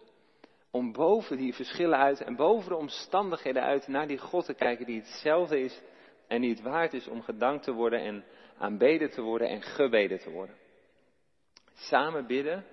Om 0.71 0.91
boven 0.91 1.37
die 1.37 1.53
verschillen 1.53 1.97
uit 1.97 2.21
en 2.21 2.35
boven 2.35 2.69
de 2.69 2.75
omstandigheden 2.75 3.63
uit 3.63 3.87
naar 3.87 4.07
die 4.07 4.17
God 4.17 4.45
te 4.45 4.53
kijken 4.53 4.85
die 4.85 4.99
hetzelfde 4.99 5.59
is 5.59 5.81
en 6.27 6.41
die 6.41 6.49
het 6.49 6.61
waard 6.61 6.93
is 6.93 7.07
om 7.07 7.21
gedankt 7.21 7.63
te 7.63 7.71
worden 7.71 7.99
en 7.99 8.23
aanbeden 8.57 9.09
te 9.09 9.21
worden 9.21 9.49
en 9.49 9.61
gebeden 9.61 10.19
te 10.19 10.29
worden. 10.29 10.55
Samen 11.73 12.27
bidden 12.27 12.65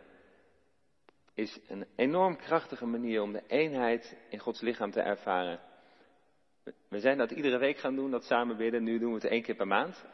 is 1.35 1.61
een 1.69 1.87
enorm 1.97 2.37
krachtige 2.37 2.87
manier 2.87 3.23
om 3.23 3.33
de 3.33 3.43
eenheid 3.47 4.17
in 4.29 4.39
Gods 4.39 4.61
lichaam 4.61 4.91
te 4.91 5.01
ervaren. 5.01 5.61
We 6.89 7.01
zijn 7.01 7.19
dat 7.19 7.31
iedere 7.31 7.59
week 7.59 7.79
gaan 7.79 7.95
doen, 7.95 8.11
dat 8.11 8.25
samen 8.25 8.57
bidden. 8.57 8.83
Nu 8.83 8.99
doen 8.99 9.09
we 9.09 9.15
het 9.15 9.31
één 9.31 9.43
keer 9.43 9.55
per 9.55 9.67
maand. 9.67 10.05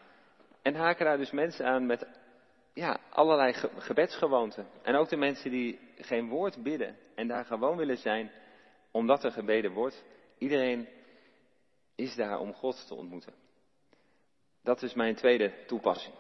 En 0.62 0.74
haken 0.74 1.04
daar 1.04 1.16
dus 1.16 1.30
mensen 1.30 1.66
aan 1.66 1.86
met 1.86 2.06
ja, 2.74 3.00
allerlei 3.10 3.52
gebedsgewoonten. 3.78 4.66
En 4.82 4.94
ook 4.94 5.08
de 5.08 5.16
mensen 5.16 5.50
die 5.50 5.78
geen 5.96 6.28
woord 6.28 6.62
bidden 6.62 6.96
en 7.14 7.28
daar 7.28 7.44
gewoon 7.44 7.76
willen 7.76 7.96
zijn 7.96 8.30
omdat 8.90 9.24
er 9.24 9.30
gebeden 9.30 9.72
wordt. 9.72 10.04
Iedereen 10.38 10.88
is 11.98 12.14
daar 12.14 12.38
om 12.38 12.54
God 12.54 12.86
te 12.86 12.94
ontmoeten. 12.94 13.34
Dat 14.62 14.82
is 14.82 14.94
mijn 14.94 15.14
tweede 15.14 15.64
toepassing. 15.66 16.14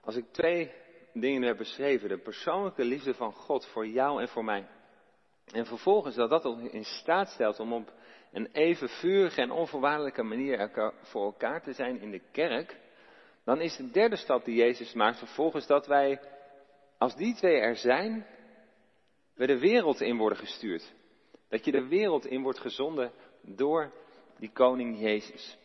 Als 0.00 0.16
ik 0.16 0.32
twee 0.32 0.72
dingen 1.12 1.42
heb 1.42 1.56
beschreven, 1.56 2.08
de 2.08 2.18
persoonlijke 2.18 2.84
liefde 2.84 3.14
van 3.14 3.32
God 3.32 3.66
voor 3.66 3.86
jou 3.86 4.20
en 4.20 4.28
voor 4.28 4.44
mij, 4.44 4.68
en 5.52 5.66
vervolgens 5.66 6.14
dat 6.14 6.30
dat 6.30 6.44
ons 6.44 6.70
in 6.70 6.84
staat 6.84 7.28
stelt 7.28 7.60
om 7.60 7.72
op 7.72 7.92
een 8.32 8.46
even 8.52 8.88
vurige 8.88 9.40
en 9.40 9.50
onvoorwaardelijke 9.50 10.22
manier 10.22 10.70
voor 11.02 11.24
elkaar 11.24 11.62
te 11.62 11.72
zijn 11.72 12.00
in 12.00 12.10
de 12.10 12.22
kerk, 12.32 12.76
dan 13.44 13.60
is 13.60 13.76
de 13.76 13.90
derde 13.90 14.16
stap 14.16 14.44
die 14.44 14.56
Jezus 14.56 14.92
maakt 14.92 15.18
vervolgens 15.18 15.66
dat 15.66 15.86
wij, 15.86 16.20
als 16.98 17.16
die 17.16 17.34
twee 17.34 17.56
er 17.56 17.76
zijn, 17.76 18.26
we 19.34 19.46
de 19.46 19.58
wereld 19.58 20.00
in 20.00 20.16
worden 20.16 20.38
gestuurd. 20.38 20.92
Dat 21.48 21.64
je 21.64 21.70
de 21.70 21.88
wereld 21.88 22.26
in 22.26 22.42
wordt 22.42 22.58
gezonden 22.58 23.12
door 23.42 23.92
die 24.38 24.50
koning 24.52 25.00
Jezus. 25.00 25.58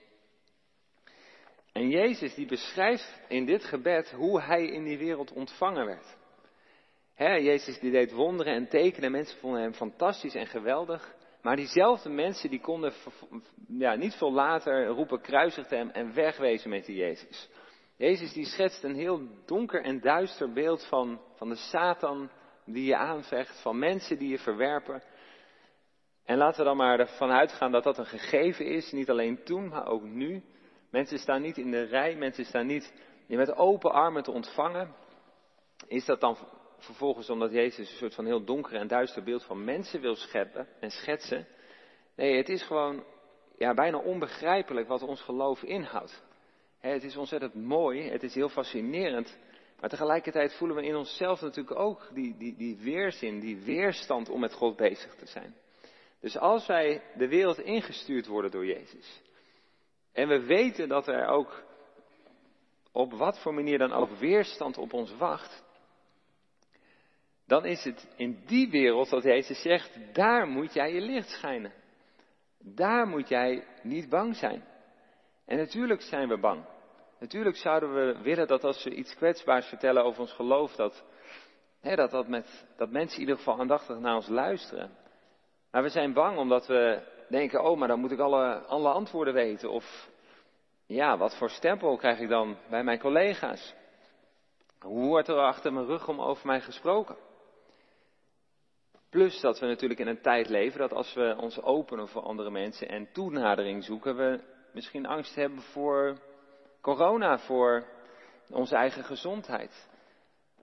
En 1.71 1.89
Jezus 1.89 2.35
die 2.35 2.45
beschrijft 2.45 3.21
in 3.27 3.45
dit 3.45 3.63
gebed 3.63 4.11
hoe 4.11 4.41
hij 4.41 4.65
in 4.65 4.83
die 4.83 4.97
wereld 4.97 5.31
ontvangen 5.31 5.85
werd. 5.85 6.17
He, 7.13 7.35
Jezus 7.35 7.79
die 7.79 7.91
deed 7.91 8.11
wonderen 8.11 8.53
en 8.53 8.67
tekenen, 8.67 9.11
mensen 9.11 9.39
vonden 9.39 9.61
hem 9.61 9.73
fantastisch 9.73 10.35
en 10.35 10.47
geweldig. 10.47 11.15
Maar 11.41 11.55
diezelfde 11.55 12.09
mensen 12.09 12.49
die 12.49 12.59
konden 12.59 12.93
ja, 13.67 13.95
niet 13.95 14.15
veel 14.15 14.31
later 14.31 14.85
roepen 14.85 15.21
kruisigt 15.21 15.69
hem 15.69 15.89
en 15.89 16.13
wegwezen 16.13 16.69
met 16.69 16.85
die 16.85 16.95
Jezus. 16.95 17.49
Jezus 17.97 18.33
die 18.33 18.45
schetst 18.45 18.83
een 18.83 18.95
heel 18.95 19.21
donker 19.45 19.83
en 19.83 20.01
duister 20.01 20.53
beeld 20.53 20.85
van, 20.85 21.21
van 21.35 21.49
de 21.49 21.55
Satan 21.55 22.29
die 22.65 22.85
je 22.85 22.95
aanvecht, 22.95 23.61
van 23.61 23.79
mensen 23.79 24.17
die 24.17 24.29
je 24.29 24.39
verwerpen. 24.39 25.03
En 26.25 26.37
laten 26.37 26.59
we 26.59 26.65
dan 26.65 26.77
maar 26.77 26.99
ervan 26.99 27.31
uitgaan 27.31 27.71
dat 27.71 27.83
dat 27.83 27.97
een 27.97 28.05
gegeven 28.05 28.65
is, 28.65 28.91
niet 28.91 29.09
alleen 29.09 29.43
toen, 29.43 29.67
maar 29.67 29.87
ook 29.87 30.03
nu. 30.03 30.43
Mensen 30.89 31.19
staan 31.19 31.41
niet 31.41 31.57
in 31.57 31.71
de 31.71 31.83
rij, 31.83 32.15
mensen 32.15 32.45
staan 32.45 32.65
niet 32.65 32.93
je 33.27 33.37
met 33.37 33.55
open 33.55 33.91
armen 33.91 34.23
te 34.23 34.31
ontvangen. 34.31 34.95
Is 35.87 36.05
dat 36.05 36.21
dan 36.21 36.37
vervolgens 36.77 37.29
omdat 37.29 37.51
Jezus 37.51 37.89
een 37.89 37.97
soort 37.97 38.15
van 38.15 38.25
heel 38.25 38.43
donker 38.43 38.75
en 38.75 38.87
duister 38.87 39.23
beeld 39.23 39.43
van 39.43 39.63
mensen 39.63 40.01
wil 40.01 40.15
scheppen 40.15 40.67
en 40.79 40.91
schetsen? 40.91 41.47
Nee, 42.15 42.37
het 42.37 42.49
is 42.49 42.63
gewoon 42.63 43.03
ja, 43.57 43.73
bijna 43.73 43.97
onbegrijpelijk 43.97 44.87
wat 44.87 45.01
ons 45.01 45.21
geloof 45.21 45.63
inhoudt. 45.63 46.23
Het 46.91 47.03
is 47.03 47.17
ontzettend 47.17 47.53
mooi, 47.53 48.09
het 48.09 48.23
is 48.23 48.33
heel 48.33 48.49
fascinerend, 48.49 49.37
maar 49.79 49.89
tegelijkertijd 49.89 50.53
voelen 50.53 50.77
we 50.77 50.85
in 50.85 50.95
onszelf 50.95 51.41
natuurlijk 51.41 51.79
ook 51.79 52.09
die, 52.13 52.37
die, 52.37 52.55
die 52.55 52.77
weerzin, 52.77 53.39
die 53.39 53.57
weerstand 53.57 54.29
om 54.29 54.39
met 54.39 54.53
God 54.53 54.75
bezig 54.75 55.15
te 55.15 55.25
zijn. 55.25 55.55
Dus 56.19 56.37
als 56.37 56.67
wij 56.67 57.01
de 57.17 57.27
wereld 57.27 57.59
ingestuurd 57.59 58.27
worden 58.27 58.51
door 58.51 58.65
Jezus, 58.65 59.21
en 60.11 60.27
we 60.27 60.45
weten 60.45 60.87
dat 60.87 61.07
er 61.07 61.27
ook 61.27 61.63
op 62.91 63.13
wat 63.13 63.39
voor 63.39 63.53
manier 63.53 63.77
dan 63.77 63.93
ook 63.93 64.09
weerstand 64.09 64.77
op 64.77 64.93
ons 64.93 65.15
wacht, 65.15 65.63
dan 67.45 67.65
is 67.65 67.83
het 67.83 68.07
in 68.15 68.43
die 68.45 68.69
wereld 68.69 69.09
dat 69.09 69.23
Jezus 69.23 69.61
zegt, 69.61 69.99
daar 70.13 70.47
moet 70.47 70.73
jij 70.73 70.93
je 70.93 71.01
licht 71.01 71.29
schijnen. 71.29 71.73
Daar 72.59 73.07
moet 73.07 73.29
jij 73.29 73.67
niet 73.81 74.09
bang 74.09 74.35
zijn. 74.35 74.63
En 75.45 75.57
natuurlijk 75.57 76.01
zijn 76.01 76.27
we 76.27 76.39
bang. 76.39 76.71
Natuurlijk 77.23 77.55
zouden 77.55 77.93
we 77.93 78.21
willen 78.21 78.47
dat 78.47 78.63
als 78.63 78.83
we 78.83 78.93
iets 78.93 79.15
kwetsbaars 79.15 79.67
vertellen 79.67 80.03
over 80.03 80.21
ons 80.21 80.33
geloof, 80.33 80.75
dat, 80.75 81.03
hè, 81.81 81.95
dat, 81.95 82.11
dat, 82.11 82.27
met, 82.27 82.65
dat 82.77 82.91
mensen 82.91 83.15
in 83.15 83.21
ieder 83.21 83.37
geval 83.37 83.59
aandachtig 83.59 83.99
naar 83.99 84.15
ons 84.15 84.27
luisteren. 84.27 84.97
Maar 85.71 85.83
we 85.83 85.89
zijn 85.89 86.13
bang 86.13 86.37
omdat 86.37 86.67
we 86.67 87.01
denken, 87.29 87.63
oh, 87.63 87.77
maar 87.77 87.87
dan 87.87 87.99
moet 87.99 88.11
ik 88.11 88.19
alle, 88.19 88.59
alle 88.59 88.89
antwoorden 88.89 89.33
weten. 89.33 89.71
Of 89.71 90.09
ja, 90.85 91.17
wat 91.17 91.37
voor 91.37 91.49
stempel 91.49 91.97
krijg 91.97 92.19
ik 92.19 92.29
dan 92.29 92.57
bij 92.69 92.83
mijn 92.83 92.99
collega's? 92.99 93.73
Hoe 94.79 95.07
wordt 95.07 95.27
er 95.27 95.39
achter 95.39 95.73
mijn 95.73 95.85
rug 95.85 96.07
om 96.07 96.21
over 96.21 96.47
mij 96.47 96.61
gesproken? 96.61 97.15
Plus 99.09 99.39
dat 99.39 99.59
we 99.59 99.65
natuurlijk 99.65 99.99
in 99.99 100.07
een 100.07 100.21
tijd 100.21 100.49
leven 100.49 100.79
dat 100.79 100.93
als 100.93 101.13
we 101.13 101.35
ons 101.37 101.61
openen 101.61 102.07
voor 102.07 102.21
andere 102.21 102.51
mensen 102.51 102.87
en 102.87 103.11
toenadering 103.11 103.83
zoeken, 103.83 104.15
we 104.15 104.39
misschien 104.73 105.05
angst 105.05 105.35
hebben 105.35 105.61
voor 105.61 106.17
corona, 106.83 107.39
voor 107.39 107.85
onze 108.49 108.75
eigen 108.75 109.03
gezondheid. 109.03 109.89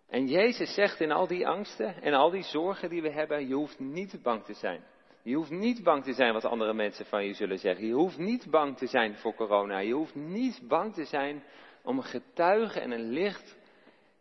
En 0.09 0.27
Jezus 0.27 0.75
zegt 0.75 1.01
in 1.01 1.13
al 1.13 1.27
die 1.27 1.49
angsten 1.49 2.03
en 2.03 2.15
al 2.15 2.31
die 2.31 2.43
zorgen 2.43 2.89
die 2.89 3.03
we 3.03 3.11
hebben, 3.11 3.49
je 3.49 3.55
hoeft 3.55 3.79
niet 3.79 4.23
bang 4.23 4.45
te 4.45 4.55
zijn. 4.55 4.85
Je 5.23 5.35
hoeft 5.35 5.51
niet 5.51 5.83
bang 5.83 6.05
te 6.05 6.13
zijn 6.13 6.33
wat 6.33 6.45
andere 6.45 6.75
mensen 6.75 7.07
van 7.07 7.25
je 7.25 7.35
zullen 7.35 7.59
zeggen. 7.59 7.87
Je 7.87 7.93
hoeft 7.93 8.19
niet 8.19 8.51
bang 8.51 8.77
te 8.77 8.87
zijn 8.87 9.17
voor 9.17 9.35
corona. 9.35 9.79
Je 9.79 9.93
hoeft 9.93 10.15
niet 10.15 10.63
bang 10.69 10.95
te 10.95 11.05
zijn 11.05 11.43
om 11.83 11.97
een 11.97 12.05
getuige 12.05 12.81
en 12.81 12.91
een 12.91 13.11
licht 13.11 13.57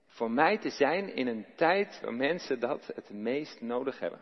voor 0.06 0.32
mij 0.32 0.58
te 0.58 0.70
zijn 0.70 1.16
in 1.16 1.28
een 1.28 1.46
tijd 1.56 2.00
waar 2.04 2.14
mensen 2.14 2.60
dat 2.60 2.92
het 2.96 3.10
meest 3.10 3.62
nodig 3.62 4.00
hebben. 4.00 4.20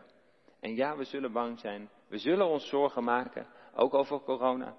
En 0.60 0.74
ja, 0.74 0.96
we 0.96 1.04
zullen 1.04 1.32
bang 1.32 1.58
zijn. 1.58 1.90
We 2.08 2.18
zullen 2.18 2.46
ons 2.46 2.68
zorgen 2.68 3.04
maken, 3.04 3.46
ook 3.74 3.94
over 3.94 4.20
corona. 4.20 4.76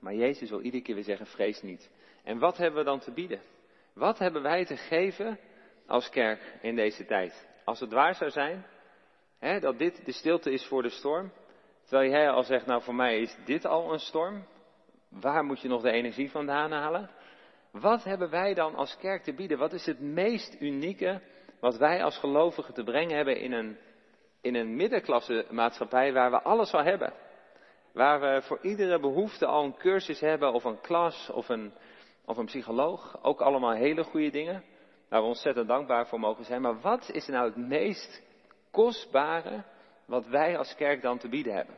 Maar 0.00 0.14
Jezus 0.14 0.50
wil 0.50 0.60
iedere 0.60 0.82
keer 0.82 0.94
weer 0.94 1.04
zeggen, 1.04 1.26
vrees 1.26 1.62
niet. 1.62 1.90
En 2.24 2.38
wat 2.38 2.56
hebben 2.56 2.78
we 2.78 2.84
dan 2.84 2.98
te 2.98 3.12
bieden? 3.12 3.40
Wat 3.94 4.18
hebben 4.18 4.42
wij 4.42 4.64
te 4.64 4.76
geven 4.76 5.38
als 5.86 6.10
kerk 6.10 6.58
in 6.62 6.76
deze 6.76 7.04
tijd? 7.04 7.48
Als 7.64 7.80
het 7.80 7.92
waar 7.92 8.14
zou 8.14 8.30
zijn, 8.30 8.66
hè, 9.38 9.60
dat 9.60 9.78
dit 9.78 10.04
de 10.04 10.12
stilte 10.12 10.52
is 10.52 10.66
voor 10.66 10.82
de 10.82 10.88
storm, 10.88 11.32
terwijl 11.84 12.10
jij 12.10 12.30
al 12.30 12.42
zegt, 12.42 12.66
nou 12.66 12.82
voor 12.82 12.94
mij 12.94 13.20
is 13.20 13.36
dit 13.44 13.64
al 13.64 13.92
een 13.92 13.98
storm, 13.98 14.46
waar 15.08 15.44
moet 15.44 15.60
je 15.60 15.68
nog 15.68 15.82
de 15.82 15.90
energie 15.90 16.30
vandaan 16.30 16.72
halen? 16.72 17.10
Wat 17.70 18.04
hebben 18.04 18.30
wij 18.30 18.54
dan 18.54 18.74
als 18.74 18.96
kerk 18.96 19.22
te 19.22 19.34
bieden? 19.34 19.58
Wat 19.58 19.72
is 19.72 19.86
het 19.86 20.00
meest 20.00 20.56
unieke 20.60 21.20
wat 21.60 21.76
wij 21.76 22.04
als 22.04 22.18
gelovigen 22.18 22.74
te 22.74 22.84
brengen 22.84 23.16
hebben 23.16 23.36
in 23.36 23.52
een, 23.52 23.78
in 24.40 24.54
een 24.54 24.76
middenklasse 24.76 25.46
maatschappij 25.50 26.12
waar 26.12 26.30
we 26.30 26.42
alles 26.42 26.72
al 26.72 26.82
hebben? 26.84 27.12
Waar 27.96 28.20
we 28.20 28.42
voor 28.42 28.58
iedere 28.62 29.00
behoefte 29.00 29.46
al 29.46 29.64
een 29.64 29.76
cursus 29.76 30.20
hebben 30.20 30.52
of 30.52 30.64
een 30.64 30.80
klas 30.80 31.30
of 31.30 31.48
een, 31.48 31.72
of 32.24 32.36
een 32.36 32.44
psycholoog. 32.44 33.18
Ook 33.22 33.40
allemaal 33.40 33.72
hele 33.72 34.04
goede 34.04 34.30
dingen. 34.30 34.64
Waar 35.08 35.20
we 35.20 35.26
ontzettend 35.26 35.68
dankbaar 35.68 36.06
voor 36.06 36.20
mogen 36.20 36.44
zijn. 36.44 36.62
Maar 36.62 36.80
wat 36.80 37.10
is 37.10 37.26
nou 37.26 37.46
het 37.46 37.56
meest 37.56 38.22
kostbare 38.70 39.64
wat 40.06 40.26
wij 40.26 40.58
als 40.58 40.74
kerk 40.74 41.02
dan 41.02 41.18
te 41.18 41.28
bieden 41.28 41.54
hebben? 41.54 41.74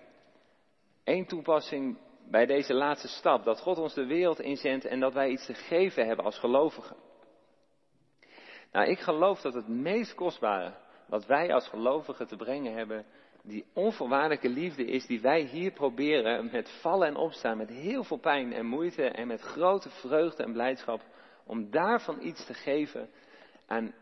Eén 1.05 1.27
toepassing 1.27 1.99
bij 2.31 2.47
deze 2.47 2.75
laatste 2.75 3.09
stap. 3.09 3.45
Dat 3.45 3.61
God 3.61 3.79
ons 3.79 3.95
de 3.95 4.07
wereld 4.07 4.41
inzendt 4.41 4.85
en 4.85 5.01
dat 5.01 5.13
wij 5.13 5.29
iets 5.29 5.47
te 5.47 5.55
geven 5.55 6.07
hebben 6.07 6.25
als 6.25 6.39
gelovigen. 6.39 6.97
Nou, 8.73 8.89
ik 8.89 8.99
geloof 8.99 9.41
dat 9.41 9.55
het 9.55 9.69
meest 9.69 10.15
kostbare 10.15 10.75
wat 11.07 11.27
wij 11.27 11.55
als 11.55 11.69
gelovigen 11.69 12.27
te 12.27 12.37
brengen 12.37 12.75
hebben, 12.75 13.07
die 13.49 13.65
onvoorwaardelijke 13.73 14.49
liefde 14.49 14.85
is 14.85 15.07
die 15.07 15.21
wij 15.21 15.41
hier 15.41 15.71
proberen 15.71 16.49
met 16.53 16.71
vallen 16.81 17.09
en 17.09 17.17
opstaan, 17.17 17.57
met 17.57 17.69
heel 17.69 18.05
veel 18.05 18.17
pijn 18.17 18.53
en 18.53 18.67
moeite 18.67 19.09
en 19.09 19.27
met 19.27 19.41
grote 19.41 19.91
vreugde 19.91 20.43
en 20.43 20.53
blijdschap, 20.53 21.03
om 21.45 21.71
daarvan 21.71 22.23
iets 22.23 22.47
te 22.47 22.55
geven 22.55 23.11
aan 23.67 23.95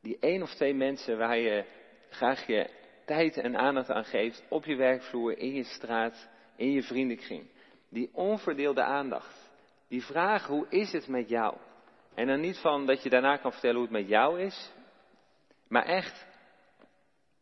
die 0.00 0.16
één 0.20 0.42
of 0.42 0.54
twee 0.54 0.74
mensen 0.74 1.18
waar 1.18 1.38
je 1.38 1.64
graag 2.10 2.46
je 2.46 2.70
tijd 3.06 3.36
en 3.36 3.56
aandacht 3.56 3.90
aan 3.90 4.04
geeft, 4.04 4.44
op 4.48 4.64
je 4.64 4.76
werkvloer, 4.76 5.38
in 5.38 5.54
je 5.54 5.64
straat, 5.64 6.28
in 6.56 6.70
je 6.70 6.82
vriendenkring. 6.82 7.50
Die 7.88 8.10
onverdeelde 8.12 8.82
aandacht. 8.82 9.52
Die 9.88 10.04
vraag, 10.04 10.46
hoe 10.46 10.66
is 10.68 10.92
het 10.92 11.08
met 11.08 11.28
jou? 11.28 11.56
En 12.14 12.26
dan 12.26 12.40
niet 12.40 12.58
van 12.58 12.86
dat 12.86 13.02
je 13.02 13.10
daarna 13.10 13.36
kan 13.36 13.52
vertellen 13.52 13.76
hoe 13.76 13.84
het 13.84 13.92
met 13.92 14.08
jou 14.08 14.40
is, 14.40 14.72
maar 15.68 15.84
echt 15.84 16.26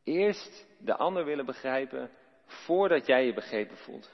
eerst 0.05 0.71
de 0.85 0.97
ander 0.97 1.25
willen 1.25 1.47
begrijpen 1.47 2.11
voordat 2.47 3.07
jij 3.07 3.27
je 3.27 3.35
begrepen 3.35 3.77
voelt. 3.77 4.11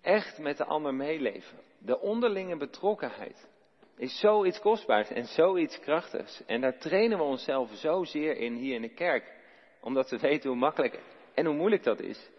Echt 0.00 0.38
met 0.38 0.56
de 0.56 0.64
ander 0.64 0.94
meeleven. 0.94 1.58
De 1.78 2.00
onderlinge 2.00 2.56
betrokkenheid 2.56 3.48
is 3.96 4.20
zoiets 4.20 4.60
kostbaars 4.60 5.08
en 5.08 5.24
zoiets 5.24 5.80
krachtigs. 5.80 6.44
En 6.46 6.60
daar 6.60 6.78
trainen 6.78 7.18
we 7.18 7.24
onszelf 7.24 7.70
zozeer 7.74 8.36
in 8.36 8.54
hier 8.54 8.74
in 8.74 8.82
de 8.82 8.94
kerk. 8.94 9.32
Omdat 9.80 10.10
we 10.10 10.18
weten 10.18 10.50
hoe 10.50 10.58
makkelijk 10.58 11.00
en 11.34 11.46
hoe 11.46 11.54
moeilijk 11.54 11.82
dat 11.82 12.00
is. 12.00 12.30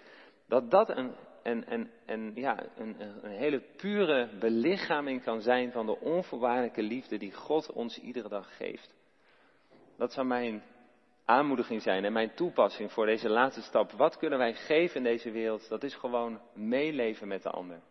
Dat 0.48 0.72
dat 0.72 0.90
een, 0.90 1.16
een, 1.44 1.90
een, 2.06 2.32
ja, 2.36 2.66
een, 2.76 2.96
een 3.00 3.32
hele 3.32 3.60
pure 3.78 4.30
belichaming 4.40 5.24
kan 5.24 5.42
zijn 5.42 5.72
van 5.72 5.86
de 5.86 6.00
onvoorwaardelijke 6.00 6.82
liefde 6.82 7.18
die 7.18 7.34
God 7.34 7.72
ons 7.72 8.00
iedere 8.00 8.30
dag 8.30 8.58
geeft. 8.58 8.94
Dat 9.98 10.14
zou 10.14 10.28
mijn 10.28 10.64
aanmoediging 11.26 11.82
zijn 11.82 12.06
en 12.06 12.14
mijn 12.14 12.34
toepassing 12.34 12.92
voor 12.92 13.06
deze 13.06 13.30
laatste 13.30 13.62
stap. 13.62 13.92
Wat 13.92 14.18
kunnen 14.18 14.40
wij 14.40 14.54
geven 14.54 14.96
in 14.96 15.04
deze 15.04 15.32
wereld? 15.32 15.70
Dat 15.70 15.84
is 15.84 15.96
gewoon 15.96 16.40
meeleven 16.54 17.28
met 17.28 17.44
de 17.44 17.50
ander. 17.50 17.82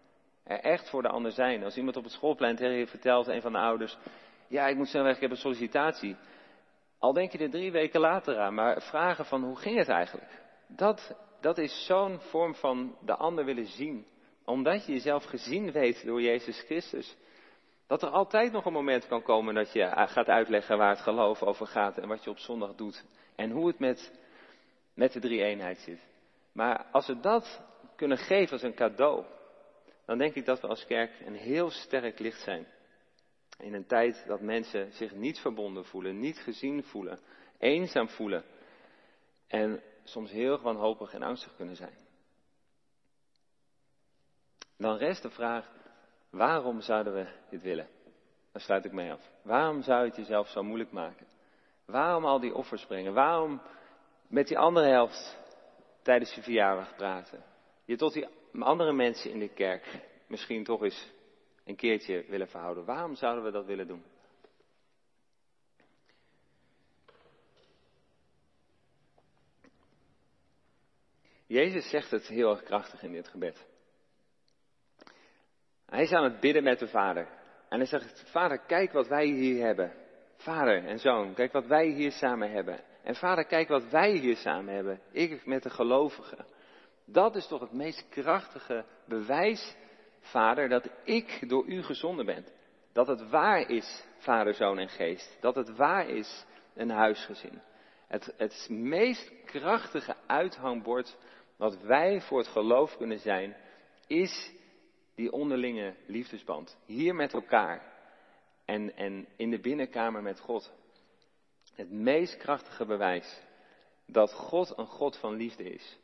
Er 0.45 0.61
echt 0.61 0.91
voor 0.91 1.03
de 1.03 1.09
ander 1.09 1.33
zijn. 1.33 1.65
Als 1.65 1.77
iemand 1.77 1.97
op 1.97 2.03
het 2.03 2.13
schoolplein 2.13 2.57
tegen 2.57 2.77
je 2.77 2.87
vertelt, 2.87 3.27
een 3.27 3.41
van 3.41 3.53
de 3.53 3.59
ouders, 3.59 3.97
ja, 4.49 4.67
ik 4.67 4.77
moet 4.77 4.89
snel 4.89 5.03
weg, 5.03 5.15
ik 5.15 5.21
heb 5.21 5.31
een 5.31 5.37
sollicitatie. 5.37 6.17
Al 6.99 7.13
denk 7.13 7.33
je 7.33 7.39
er 7.39 7.51
drie 7.51 7.73
weken 7.73 8.01
later 8.01 8.39
aan, 8.39 8.55
maar 8.55 8.83
vragen 8.83 9.25
van 9.25 9.43
hoe 9.43 9.57
ging 9.57 9.77
het 9.77 9.89
eigenlijk? 9.89 10.43
Dat, 10.69 11.17
dat 11.41 11.59
is 11.59 11.87
zo'n 11.87 12.21
vorm 12.21 12.55
van 12.55 12.97
de 13.01 13.17
ander 13.17 13.45
willen 13.45 13.67
zien. 13.67 14.07
Omdat 14.45 14.87
je 14.87 14.93
jezelf 14.93 15.25
gezien 15.25 15.73
weet 15.73 16.05
door 16.07 16.23
Jezus 16.23 16.61
Christus. 16.61 17.17
Dat 17.87 18.03
er 18.03 18.09
altijd 18.09 18.53
nog 18.53 18.65
een 18.65 18.73
moment 18.73 19.07
kan 19.07 19.23
komen 19.23 19.55
dat 19.55 19.73
je 19.73 19.93
gaat 19.97 20.29
uitleggen 20.29 20.79
waar 20.79 20.89
het 20.89 21.01
geloof 21.01 21.43
over 21.43 21.67
gaat 21.67 21.99
en 21.99 22.09
wat 22.09 22.25
je 22.25 22.31
op 22.31 22.39
zondag 22.39 22.75
doet. 22.75 23.05
En 23.37 23.51
hoe 23.51 23.67
het 23.67 23.79
met, 23.79 24.13
met 24.95 25.13
de 25.13 25.21
drie 25.21 25.43
eenheid 25.43 25.79
zit. 25.79 26.07
Maar 26.53 26.85
als 26.93 27.07
we 27.07 27.21
dat 27.21 27.63
kunnen 27.97 28.19
geven 28.19 28.53
als 28.53 28.63
een 28.63 28.75
cadeau, 28.75 29.25
dan 30.07 30.19
denk 30.19 30.35
ik 30.35 30.45
dat 30.45 30.61
we 30.61 30.67
als 30.67 30.87
kerk 30.87 31.21
een 31.21 31.35
heel 31.35 31.71
sterk 31.71 32.19
licht 32.19 32.41
zijn. 32.41 32.67
In 33.59 33.75
een 33.75 33.87
tijd 33.87 34.25
dat 34.27 34.41
mensen 34.41 34.93
zich 34.93 35.15
niet 35.15 35.41
verbonden 35.41 35.85
voelen, 35.85 36.19
niet 36.19 36.39
gezien 36.39 36.85
voelen, 36.85 37.19
eenzaam 37.59 38.09
voelen. 38.09 38.45
En 39.47 39.83
soms 40.05 40.31
heel 40.31 40.61
wanhopig 40.61 41.13
en 41.13 41.23
angstig 41.23 41.57
kunnen 41.57 41.77
zijn. 41.77 41.97
Dan 44.77 44.97
rest 44.97 45.23
de 45.23 45.31
vraag, 45.31 45.71
Waarom 46.35 46.81
zouden 46.81 47.15
we 47.15 47.27
dit 47.51 47.63
willen? 47.63 47.89
Daar 48.53 48.63
sluit 48.63 48.85
ik 48.85 48.93
mee 48.93 49.13
af. 49.13 49.31
Waarom 49.43 49.83
zou 49.83 50.01
je 50.01 50.07
het 50.07 50.17
jezelf 50.17 50.49
zo 50.49 50.63
moeilijk 50.63 50.93
maken? 50.93 51.27
Waarom 51.85 52.25
al 52.25 52.41
die 52.41 52.55
offers 52.55 52.87
brengen? 52.87 53.15
Waarom 53.15 53.63
met 54.27 54.49
die 54.49 54.59
andere 54.59 54.87
helft 54.87 55.39
tijdens 56.03 56.35
je 56.35 56.43
verjaardag 56.43 56.97
praten? 56.97 57.45
Je 57.85 57.97
tot 57.97 58.13
die 58.13 58.29
andere 58.59 58.93
mensen 58.93 59.31
in 59.31 59.39
de 59.39 59.49
kerk 59.49 60.01
misschien 60.27 60.65
toch 60.65 60.83
eens 60.83 61.13
een 61.65 61.77
keertje 61.77 62.25
willen 62.29 62.49
verhouden. 62.49 62.85
Waarom 62.85 63.15
zouden 63.15 63.45
we 63.45 63.51
dat 63.51 63.67
willen 63.67 63.87
doen? 63.87 64.05
Jezus 71.47 71.91
zegt 71.91 72.11
het 72.11 72.27
heel 72.27 72.51
erg 72.51 72.63
krachtig 72.63 73.03
in 73.03 73.13
dit 73.13 73.29
gebed. 73.29 73.74
Hij 75.87 76.03
is 76.03 76.13
aan 76.13 76.25
het 76.25 76.41
bidden 76.41 76.63
met 76.63 76.79
de 76.79 76.89
Vader. 76.89 77.29
En 77.69 77.79
hij 77.79 77.87
zegt, 77.87 78.31
Vader, 78.31 78.59
kijk 78.59 78.93
wat 78.93 79.09
wij 79.09 79.27
hier 79.27 79.65
hebben. 79.65 79.93
Vader 80.37 80.85
en 80.85 80.99
zoon, 80.99 81.35
kijk 81.35 81.53
wat 81.53 81.67
wij 81.67 81.87
hier 81.87 82.13
samen 82.13 82.51
hebben. 82.51 82.81
En 83.03 83.15
Vader, 83.15 83.45
kijk 83.45 83.69
wat 83.69 83.89
wij 83.91 84.11
hier 84.11 84.37
samen 84.37 84.75
hebben. 84.75 85.01
Ik 85.13 85.47
met 85.47 85.63
de 85.63 85.71
gelovigen. 85.71 86.47
Dat 87.05 87.37
is 87.37 87.47
toch 87.47 87.61
het 87.61 87.73
meest 87.73 88.09
krachtige 88.09 88.85
bewijs, 89.05 89.77
Vader, 90.21 90.69
dat 90.69 90.89
ik 91.05 91.49
door 91.49 91.67
u 91.67 91.83
gezonden 91.83 92.27
ben. 92.27 92.45
Dat 92.93 93.07
het 93.07 93.31
waar 93.31 93.71
is, 93.71 94.05
Vader, 94.19 94.55
Zoon 94.55 94.79
en 94.79 94.89
Geest. 94.89 95.37
Dat 95.41 95.55
het 95.55 95.77
waar 95.77 96.09
is, 96.09 96.45
een 96.75 96.91
huisgezin. 96.91 97.63
Het, 98.07 98.35
het 98.37 98.67
meest 98.71 99.33
krachtige 99.45 100.15
uithangbord 100.27 101.17
wat 101.57 101.81
wij 101.81 102.21
voor 102.21 102.39
het 102.39 102.49
geloof 102.49 102.97
kunnen 102.97 103.19
zijn, 103.19 103.57
is 104.07 104.53
die 105.15 105.33
onderlinge 105.33 105.95
liefdesband. 106.07 106.79
Hier 106.85 107.15
met 107.15 107.33
elkaar. 107.33 107.93
En, 108.65 108.97
en 108.97 109.27
in 109.37 109.51
de 109.51 109.61
binnenkamer 109.61 110.23
met 110.23 110.41
God. 110.41 110.73
Het 111.75 111.91
meest 111.91 112.37
krachtige 112.37 112.85
bewijs 112.85 113.43
dat 114.07 114.33
God 114.33 114.79
een 114.79 114.87
God 114.87 115.17
van 115.17 115.35
liefde 115.35 115.65
is. 115.65 115.99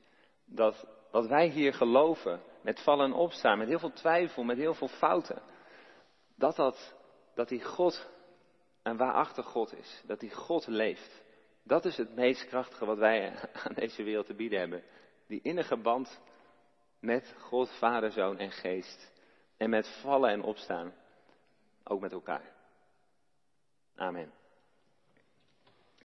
Dat 0.45 0.87
wat 1.11 1.27
wij 1.27 1.49
hier 1.49 1.75
geloven, 1.75 2.43
met 2.61 2.81
vallen 2.81 3.07
en 3.07 3.13
opstaan, 3.13 3.59
met 3.59 3.69
heel 3.69 3.79
veel 3.79 3.93
twijfel, 3.93 4.43
met 4.43 4.57
heel 4.57 4.75
veel 4.75 4.89
fouten, 4.89 5.43
dat, 6.35 6.57
dat, 6.57 6.95
dat 7.35 7.49
die 7.49 7.65
God 7.65 8.09
een 8.83 8.97
waarachtig 8.97 9.47
God 9.47 9.77
is. 9.77 10.03
Dat 10.07 10.21
die 10.21 10.31
God 10.31 10.67
leeft. 10.67 11.23
Dat 11.63 11.85
is 11.85 11.97
het 11.97 12.15
meest 12.15 12.47
krachtige 12.47 12.85
wat 12.85 12.99
wij 12.99 13.35
aan 13.65 13.75
deze 13.75 14.03
wereld 14.03 14.27
te 14.27 14.35
bieden 14.35 14.59
hebben. 14.59 14.83
Die 15.27 15.41
innige 15.43 15.77
band 15.77 16.21
met 17.01 17.35
God, 17.39 17.71
Vader, 17.71 18.13
Zoon 18.13 18.39
en 18.39 18.51
Geest. 18.51 19.13
En 19.57 19.71
met 19.71 19.89
vallen 20.01 20.31
en 20.31 20.43
opstaan. 20.43 20.93
Ook 21.85 22.01
met 22.01 22.13
elkaar. 22.13 22.53
Amen. 23.95 24.40